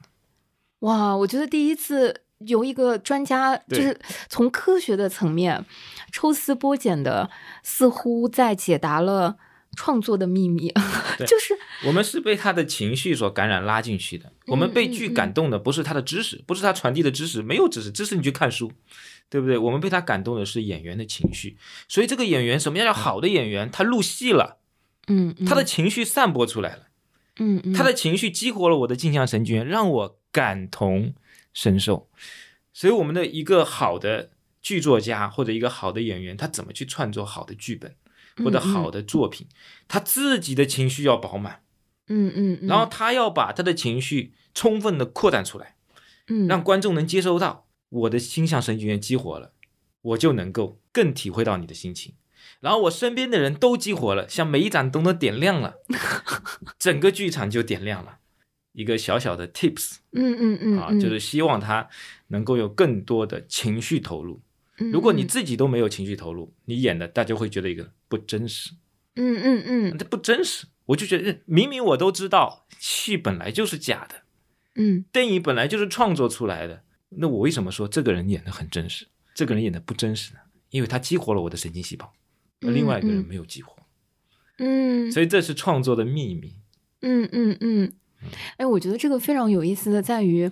[0.79, 5.63] 哇，我觉得第一次由一个专家，就是从科学的层面
[6.11, 7.29] 抽丝剥茧的，
[7.61, 9.37] 似乎在解答了
[9.77, 10.73] 创作的秘密，
[11.27, 14.33] 就是我们是被他的情绪所感染拉进去的。
[14.47, 18.71] 我们被剧感动的不是他的知识，不是他传递的知识，没有知识，知识你去看书，
[19.31, 19.57] 对不对？
[19.57, 21.57] 我们被他感动的是演员的情绪。
[21.87, 23.71] 所以这个演员，什么叫好的演员？
[23.71, 24.59] 他入戏了，
[25.07, 26.87] 嗯，嗯他的情绪散播出来了，
[27.39, 31.15] 嗯嗯他的情绪激活了我的镜像神经元，让我感同
[31.53, 32.09] 身受。
[32.73, 37.95] 所以，我们的一个好的剧作家或者一个好的演员，他怎么去创作好的剧本
[38.43, 39.47] 或者好的作品？
[39.87, 41.61] 他自己的情绪要饱满。
[42.07, 45.75] 嗯嗯嗯，然后他要把他的情绪充分的扩展出来，
[46.27, 49.53] 嗯让观众能接收到我的心象神经元激活了，
[50.01, 52.15] 我就能够更体会到你的心情。
[52.59, 55.75] 然后我身边的人都激活了，像每一盏灯都点亮了，
[56.79, 58.17] 整个剧场就点亮了。
[58.73, 61.89] 一个小小的 tips 嗯嗯嗯啊，就是希望他
[62.27, 64.41] 能够有更多的情绪投入。
[64.77, 68.71] 如果你自己都没有情绪投入，你演的大家会觉得一个不真实，
[69.15, 70.67] 嗯嗯嗯这不真实。
[70.85, 74.15] 我就觉得明明我都知道戏本来就是假的，
[74.75, 76.83] 嗯电影本来就是创作出来的，
[77.17, 80.39] 那我为什么说这个人演的很真实，这个人演的不真实呢？
[80.69, 82.11] 因为他激活了我的神经细胞，
[82.61, 83.75] 而另外一个人没有激活，
[84.57, 86.55] 嗯所以这是创作的秘密。
[87.01, 87.93] 嗯嗯嗯，
[88.57, 90.49] 哎，我觉得这个非常有意思的在于，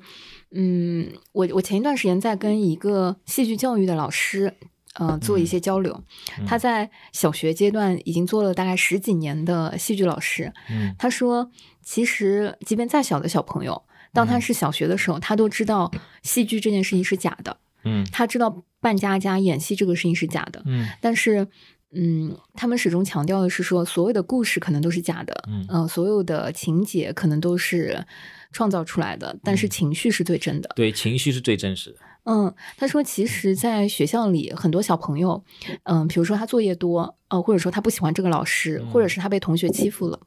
[0.52, 4.56] 嗯，我我前一段时间在跟一个戏剧教育的老师。
[4.96, 6.04] 呃，做一些交流，
[6.40, 10.52] 嗯他在小学阶段已经做了大概十几年的戏剧老师。
[10.68, 11.50] 嗯他说，
[11.84, 13.84] 其实即便再小的小朋友，
[14.14, 15.92] 当他是小学的时候，他都知道
[16.24, 18.06] 戏剧这件事情是假的，嗯。
[18.12, 20.88] 他知道扮家家演戏这个事情是假的，嗯。
[21.02, 21.48] 但是，
[21.92, 25.66] 嗯，他们始终强调的是说，所有的故事可能都是假的，嗯。
[25.70, 28.06] 呃，所有的情节可能都是
[28.52, 29.70] 创造出来的，但是嗯。
[29.70, 30.70] 情绪是最真的。
[30.76, 31.98] 对，情绪是最真实的。
[32.26, 35.44] 嗯，他说，其实，在学校里，很多小朋友，
[35.84, 40.20] 嗯、比如说他作业多，呃，或者说他不喜欢这个老师，或者是他被同学欺负了，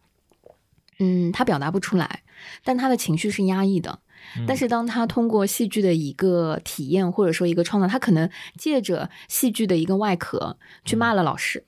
[0.99, 2.23] 嗯，他表达不出来，
[2.65, 3.99] 但他的情绪是压抑的。
[4.47, 11.65] 但是当他通过戏剧的一个体验，或者说一个创造，他可能借着戏剧的一个外壳去骂了老师，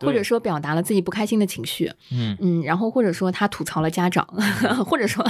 [0.00, 4.26] 或者说表达了自己不开心的情绪，嗯嗯，然后或者说他吐槽了家长，
[4.86, 5.24] 或者说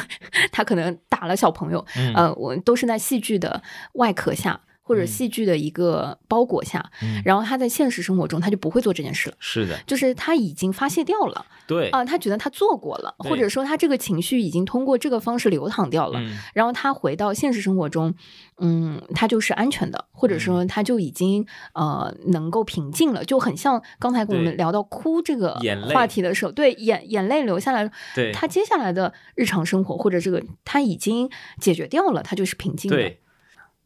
[0.52, 3.62] 他可能打了小朋友，嗯呃，我都是在戏剧的
[3.94, 4.60] 外壳下。
[4.90, 5.06] 或者嗯。
[5.06, 7.22] 戏剧的一个包裹下，嗯。
[7.24, 11.46] 然后他在现实生活中他就不会做这件事了，是的，就是他已经发泄掉了。
[11.68, 16.36] 对啊、他觉得他做过了，或者说他这个情绪已经通过这个方式流淌掉了，嗯。
[16.52, 18.12] 然后他回到现实生活中，
[18.58, 25.56] 嗯，他就是安全的，或者嗯说他就已经呃能够平静了，就很像刚才跟我们聊到哭这个
[25.94, 31.30] 话题的时候，对眼眼泪流下来，对他接下来的日常生活或者这个他已经
[31.60, 32.96] 解决掉了，他就是平静的。
[32.96, 33.20] 对，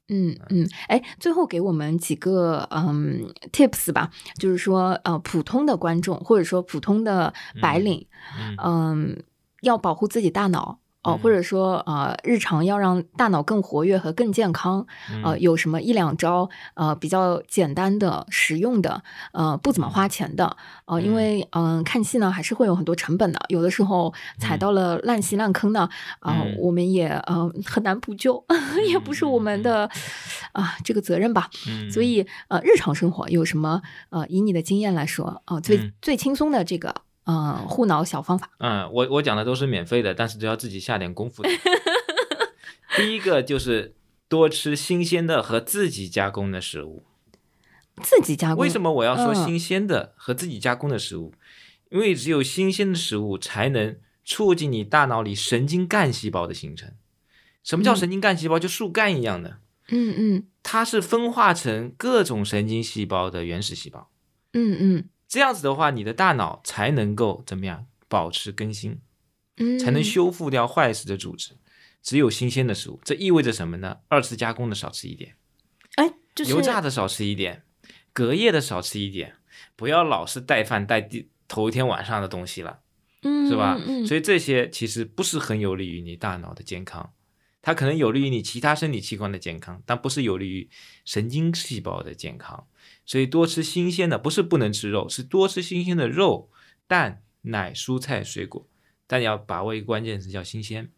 [0.08, 8.06] 嗯嗯，哎，最后给我们几个嗯 tips 吧，就是说呃普通的观众或者说普通的白领，
[8.38, 8.56] 嗯。
[8.62, 9.22] 嗯，
[9.62, 14.86] 要保护自己大脑，哦，嗯或者说呃，日常要让大脑更活跃和更健康，
[15.22, 15.40] 呃，嗯。
[15.40, 19.02] 有什么一两招呃比较简单的、实用的，
[19.32, 21.14] 呃，不怎么花钱的，呃，因嗯。
[21.14, 24.58] 为嗯、看戏呢还是会有很多成本的，有的时候踩嗯。
[24.58, 25.88] 到了烂戏烂坑呢，
[26.20, 26.54] 啊、嗯。
[26.58, 28.44] 我们也呃很难补救，
[28.90, 29.88] 也不是我们的
[30.52, 31.48] 啊、这个责任吧。
[31.68, 35.92] 嗯，所以呃，日常生活有什么呃，以你的经验来说，啊，最、嗯。
[36.00, 36.94] 最轻松的这个
[37.24, 41.48] 呃护脑小方法，嗯，我我讲的都是免费的，但是都要自己下点功夫的。
[42.96, 43.94] 第一个就是
[44.28, 47.04] 多吃新鲜的和自己加工的食物。
[48.02, 48.62] 自己加工。
[48.62, 51.32] 为什么我要说嗯新鲜的和自己加工的食物？
[51.90, 56.92] 因为只有新鲜的食物才能促进你大脑里神经干细胞的形成。
[57.62, 58.58] 什么叫嗯神经干细胞？
[58.58, 59.58] 就树干一样的，
[59.88, 64.10] 嗯嗯它是分化成各种神经细胞的原始细胞。
[64.52, 65.04] 嗯嗯
[65.34, 69.00] 这样子的话，你的大脑才能够怎么样保持更新，
[69.56, 71.56] 嗯，才能修复掉坏死的组织。
[72.04, 73.96] 只有新鲜的食物，这意味着什么呢？
[74.06, 75.34] 二次加工的少吃一点，
[75.96, 77.64] 哎，就是油炸的少吃一点，
[78.12, 79.34] 隔夜的少吃一点，
[79.74, 82.82] 不要老是带饭带第头一天晚上的东西了，
[83.22, 83.76] 嗯是吧？
[84.06, 87.12] 所以这些其实不是很有利于你大脑的健康，
[87.60, 90.70] 它可能有利于你其他身体器官的健康，但不是有利于
[91.04, 92.68] 神经细胞的健康。
[93.06, 96.50] 所以多吃新鲜的，不是不能吃肉，是多吃新鲜的肉、
[96.86, 98.66] 蛋、奶、蔬菜、水果，
[99.06, 100.90] 但你要把握一个关键词叫新鲜。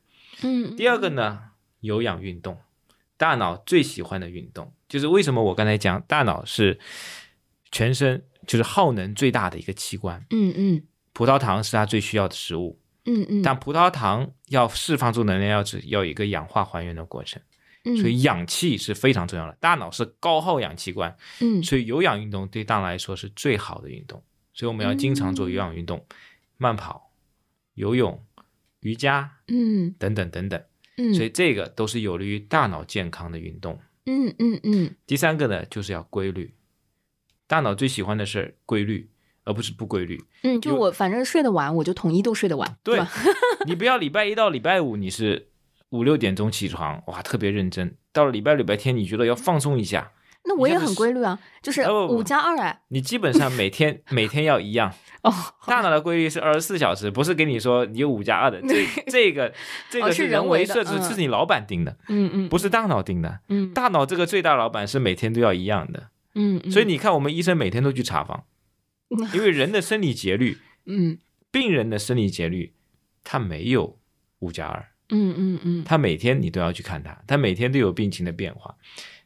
[0.43, 1.41] 嗯，第二个呢，
[1.81, 2.59] 有氧运动，
[3.17, 6.79] 大脑最喜欢的运动，就是为什么我刚才讲大脑是
[7.73, 10.83] 全身就是耗能最大的一个器官，嗯嗯
[11.13, 17.46] 葡萄糖是它最需要的食物，嗯嗯，但葡萄糖要释放出能量，要只要有一个氧化还原的过程，嗯
[17.97, 19.57] 所以氧气是非常重要的。
[19.61, 24.23] 大脑是高耗氧器官，嗯所以有氧运动对大脑来说是最好的运动，
[24.55, 26.05] 所以我们要经常做有氧运动，
[26.57, 27.13] 慢跑、
[27.75, 28.25] 游泳、
[28.81, 30.63] 瑜伽嗯等等等等。
[30.97, 33.79] 嗯，所以这个都是有利于大脑健康的运动。
[34.07, 36.55] 嗯嗯嗯第三个呢，就是要规律。
[37.47, 39.11] 大脑最喜欢的是规律，
[39.45, 40.25] 而不是不规律。
[40.43, 43.11] 嗯，就我反正睡得晚，我就统一都睡得晚，对吧？
[43.67, 45.51] 你不要礼拜一到礼拜五你是
[45.91, 47.97] 五六点钟起床，哇，特别认真。
[48.13, 50.13] 到了礼拜六、礼拜天，你觉得要放松一下，
[50.45, 54.93] 那我也很规律啊，就是哦五加二哎，你基本上每天 每天要一样。
[55.23, 55.33] 哦，
[55.67, 58.61] 大脑的规律是二十四小时，不是跟你说你有五加二的。
[58.63, 59.53] 这这个
[59.91, 63.41] 这个哦是人人为设置，是你老板定的，嗯嗯，不是大脑定的。
[63.49, 66.11] 嗯大脑这个最大老板是每天都要一样的。
[66.35, 68.45] 嗯，嗯所以你看，我们医生每天都去查房，
[69.35, 71.19] 因为人的生理节律，嗯
[71.51, 72.75] 病人的生理节律，
[73.25, 73.99] 他没有
[74.41, 78.75] 五加二，嗯嗯嗯他每天你都要去看他，他每天都有病情的变化。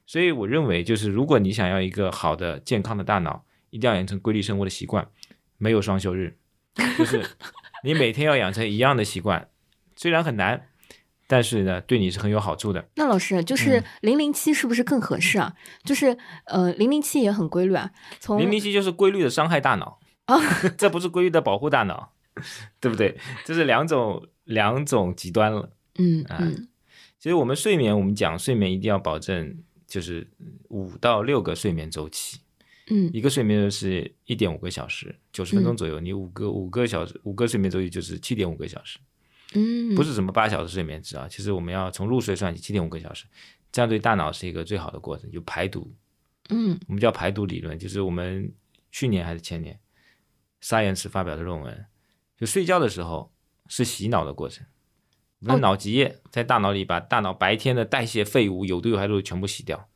[0.06, 5.08] 所以我认为，就是如果你想要一个好的健康的大脑，一定要养成规律生活的习惯，
[5.56, 6.36] 没有双休日，
[6.98, 7.24] 就是
[7.84, 9.48] 你每天要养成一样的习惯，
[9.94, 10.66] 虽然很难，
[11.28, 12.88] 但是呢，对你是很有好处的。
[12.96, 15.54] 那老师嗯就是零零七是不是更合适啊？
[15.84, 20.36] 就是呃，零零七也很规律啊，从零零七就是规律的伤害大脑啊，
[20.76, 22.12] 这不是规律的保护大脑，
[22.80, 23.16] 对不对？
[23.44, 25.62] 这是两种两种极端了。
[25.62, 26.24] 啊嗯。
[26.24, 26.38] 啊
[27.18, 30.26] 其实我们睡眠，我们讲睡眠一定要保证就是
[30.68, 32.38] 五到六个睡眠周期，
[32.88, 33.10] 嗯。
[33.12, 38.98] 一个睡眠就是一点五个小时，九十分钟左右，你五个五个小时五个睡眠周期就是七点五个小时，
[39.52, 41.28] 嗯，不是什么八小时睡眠制啊。
[41.28, 43.26] 其实我们要从入睡算起，七点五个小时，
[43.70, 45.92] 这样对大脑是一个最好的过程，就排毒。
[46.48, 46.80] 嗯。
[46.88, 48.50] 我们叫排毒理论，就是我们
[48.90, 49.78] 去年还是前年
[50.62, 51.84] ，Science 发表的论文，
[52.38, 53.30] 就睡觉的时候
[53.70, 54.66] 是洗脑的过程。
[55.40, 59.88] 我们的脑脊液在大脑里把大脑白天的代谢废物、有毒有害物质全部洗掉，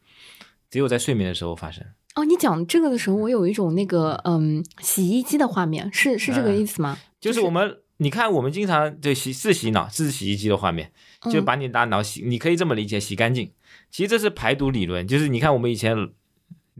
[0.70, 1.84] 只有在睡眠的时候发生。
[2.14, 6.96] 哦，你讲这个的时候，我有一种那个嗯洗衣机的画面，是是这个嗯意思吗？
[7.20, 10.92] 就是我们，你看我们经常对洗是洗脑，是洗衣机的画面，
[11.30, 13.52] 就嗯把你大脑洗，你可以这么理解，洗干净。
[13.90, 16.08] 其实这是排毒理论，就是你看我们以前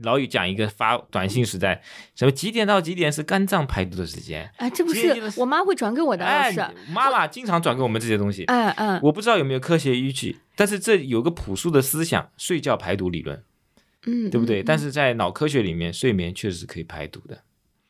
[0.03, 1.81] 老宇讲一个发短信时代，
[2.15, 4.51] 什么几点到几点是肝脏排毒的时间。
[4.57, 13.43] 哎，这不是是我妈会转给我的，老哎师。，妈妈经常转给我们这些东西，哎嗯，我不知道有没有科学依据，但是这有个朴素的思想，睡觉排毒理论，
[14.05, 14.61] 嗯，对不对？
[14.61, 17.43] 嗯但是在脑科学里面，睡眠确实是可以排毒的，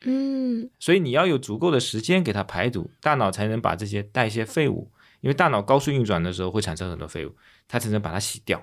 [0.06, 4.92] 嗯所以你要有足够的时间给它排毒，大脑才能把这些代谢废物，
[5.22, 7.36] 因为大脑高速运转的时候会产生很多废物，
[7.68, 8.62] 它才能把它洗掉。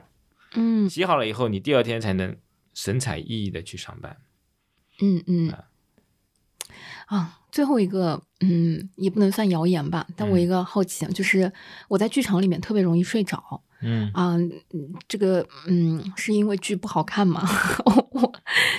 [0.54, 2.36] 嗯洗好了以后，你第二天才能
[2.74, 4.16] 神采奕奕的去上班。
[5.00, 5.71] 嗯嗯。
[7.06, 11.52] 啊，最后一个，嗯，也不能算谣言吧，但我一个好奇，就是
[11.88, 13.62] 我在剧场里面特别容易睡着。
[13.82, 14.10] 嗯。
[14.14, 14.36] 啊、
[15.08, 17.42] 这个嗯，是因为剧不好看吗？
[18.12, 18.32] 我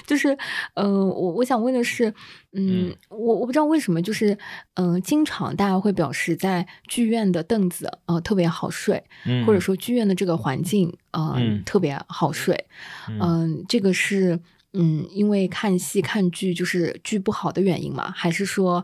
[0.08, 0.38] 就是
[0.76, 2.10] 呃，我我想问的是，
[2.54, 2.96] 嗯，嗯。
[3.10, 4.38] 我我不知道为什么，就是
[4.76, 11.62] 嗯、呃，经常大家会表示在剧院的凳子呃特别好睡，嗯，或者说剧院的这个环境呃、嗯。
[11.66, 12.66] 特别好睡，
[13.10, 13.20] 嗯。
[13.20, 14.40] 嗯、这个是
[14.74, 18.12] 嗯因为看戏看剧就是剧不好的原因嘛？
[18.12, 18.84] 还是说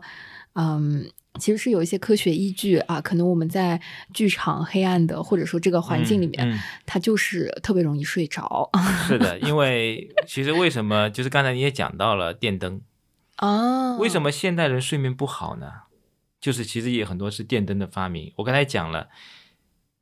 [0.54, 1.10] 嗯？
[1.38, 3.80] 其实是有一些科学依据啊，可能我们在
[4.12, 8.68] 剧场黑暗的或者说这个环境里面，嗯嗯它就是特别容易睡着
[9.06, 12.82] 是的， 因为其实为什么就是刚才你也讲到了电灯，
[13.36, 13.96] 啊。
[13.98, 14.24] 为什么？
[14.24, 15.70] 么现代人睡眠不好呢？
[16.40, 18.32] 就是其实也很多是电灯的发明。
[18.38, 19.08] 我刚才讲了，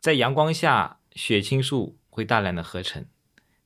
[0.01, 3.05] 在阳光下，血清素会大量的合成，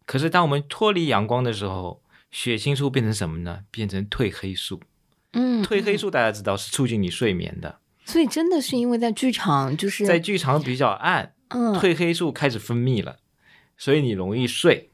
[0.04, 2.01] 可是当我们脱离阳光的时候，
[2.32, 3.60] 血清素变成什么呢？
[3.70, 4.80] 变成褪黑素。
[5.34, 13.18] 嗯，褪黑嗯，素大家知道是促进你睡眠的，所以真的是因为在剧场就是在剧场比较暗，嗯褪黑素开始分泌了，
[13.76, 14.90] 所以你容易睡。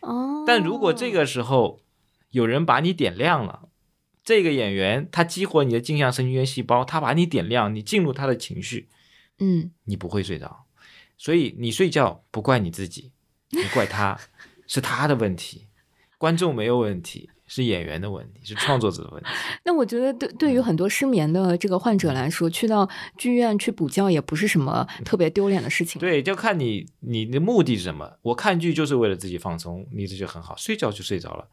[0.00, 1.82] 哦，但如果这个时候
[2.30, 3.68] 有人把你点亮了，
[4.24, 8.88] 这个演员他激活你的镜像神经元细胞，他把你点亮，你进入他的情绪，
[9.38, 10.64] 嗯你不会睡着。
[11.18, 13.12] 所以你睡觉不怪你自己，
[13.50, 14.18] 你怪他，
[14.66, 15.66] 是他的问题，
[16.20, 19.28] 观众没有问题，是演员的问题，是创作者的问题。
[19.64, 25.98] 那我觉得对对于很多失眠的这个患者来说，去到剧院去补觉也不是什么特别丢脸的事情。
[25.98, 28.18] 对，就看你你的目的是什么。
[28.20, 31.48] 我看剧就是为了自己放松，你这就很好，睡觉就睡着了。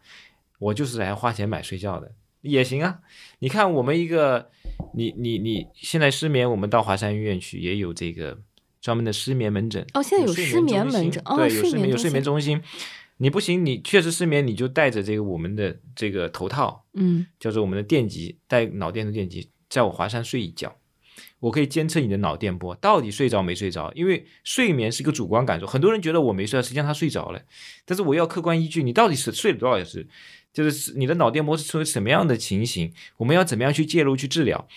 [0.60, 2.12] 我就是来花钱买睡觉的，
[2.42, 3.00] 也行啊。
[3.40, 4.50] 你看我们一个，
[4.96, 8.38] 你你你现在失眠，我们到华山医院去也有这个
[8.82, 9.88] 专门的失眠门诊。
[9.94, 12.62] 哦现在有失眠门诊哦有失眠有睡眠中心眠中心。
[13.18, 20.76] 你不行，你确实失眠，你就带着这个我们的这个头套，嗯叫做我们的电极，带脑电的电极，在我华山睡一觉，
[21.40, 23.92] 我可以监测你的脑电波到底睡着没睡着。
[23.94, 27.42] 因为睡眠是一个主观感受，很多人觉得我没睡，实际上他睡着了。
[27.86, 30.08] 但是我要客观依据，你到底是睡了多少小时，
[30.54, 34.68] 就是你的脑电波是出于什么样的情形，我们要怎么样去介入去治疗，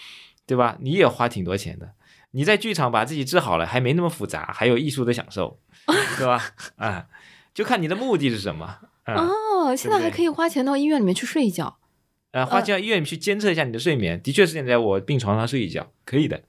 [0.47, 0.79] 对吧？
[0.81, 1.93] 你也花挺多钱的。
[2.33, 5.59] 你在剧场把自己治好了，还没那么复杂，还有艺术的享受，
[6.17, 6.55] 对吧？
[6.77, 7.09] 啊、
[7.61, 8.79] 就看你的目的是什么。
[9.05, 11.77] 嗯、哦，现在还可以花钱到医院里面去睡一觉。
[12.31, 16.43] 呃，花钱到医院去监测一下你的睡眠，的确是现在我病床上睡一觉，可以的。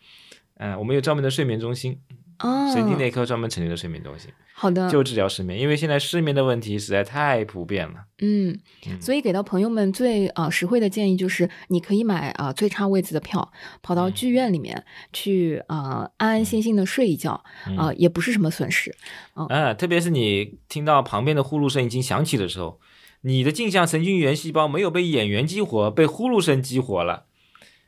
[0.56, 2.00] 嗯、我们有专门的睡眠中心，
[2.42, 5.60] 哦，神经内科专门成立的睡眠中心，好的，就治疗失眠。
[5.60, 7.96] 因为现在失眠的问题实在太普遍了。
[8.20, 14.84] 嗯，嗯所以给到朋友们最啊、呃实惠的建议就是，你可以买啊、最差位置的票，跑到嗯剧院里面
[15.14, 18.96] 去啊、安安心心的睡一觉嗯啊、也不是什么损失。
[19.34, 22.80] 啊，特别是你听到旁边的呼噜声已经响起的时候，
[23.22, 27.26] 你的镜像神经元细胞没有被演员激活，被呼噜声激活了。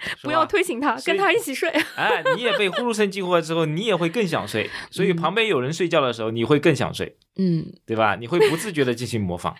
[0.06, 1.70] 是不要推醒他，跟他一起睡。
[1.96, 4.70] 哎，你也被呼噜声激活了之后，你也会更想睡。
[4.92, 8.16] 所以嗯旁边有人睡觉的时候，你会更想睡，嗯，对吧？
[8.16, 9.56] 你会不自觉的进行模仿。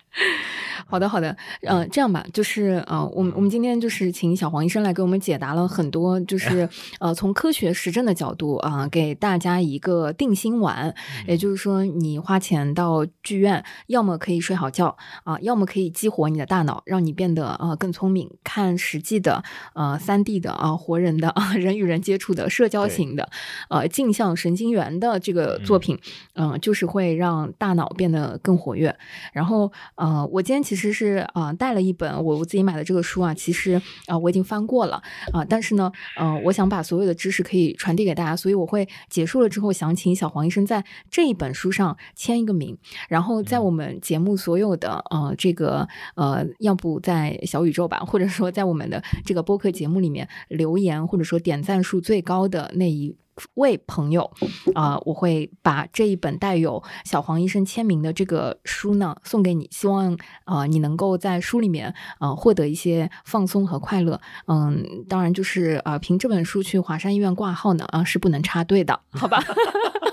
[0.86, 6.68] 好的，好的，呃，这样吧，就是呃，我们我们今天就是请小黄医生来给我们解答了很多，就是
[7.00, 10.94] 呃，从科学实证的角度啊、给大家一个定心丸，
[11.28, 23.30] 也就是说，你花钱到剧院，要么可以睡好觉啊、要么可以激活你的大脑，让你变得呃更聪明，看实际的呃三 D 的啊、活人的啊、 人与人接触的社交型的
[23.70, 25.98] 呃镜像神经元的这个作品，
[26.34, 28.96] 嗯、就是会让大脑变得更活跃。
[29.32, 35.02] 然后呃，我今天其实是呃带了一本我我自己买的这个书啊，其实啊、呃我已经翻过了
[35.32, 42.78] 啊、但是呢，呃，我想把所有的知识可以传递给大家，所以我会结束了之后想请小黄医生在这一本书上签一个名，
[43.10, 53.16] 然后在我们节目所有的呃这个呃，要不在小宇宙吧，或者说在我们的这个播客节目里面留言，或者说点赞数最高的那一。
[53.56, 54.30] 位朋友，
[54.74, 64.20] 啊、我会把这一本带有小黄医生签名的这个书呢送给你，希望呃你能够在书里面呃获得一些放松和快乐。
[64.48, 69.44] 嗯，当然就是啊凭这本书去华山医院挂号呢啊、是不能插队的，好吧？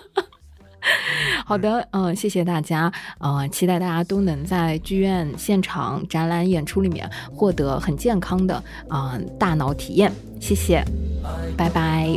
[1.45, 8.55] 好的，嗯、谢谢大家，呃，期待大家都能在剧院现场展览演出里面获得很健康的
[8.89, 10.85] 啊、呃大脑体验，谢谢，
[11.57, 12.17] 拜拜。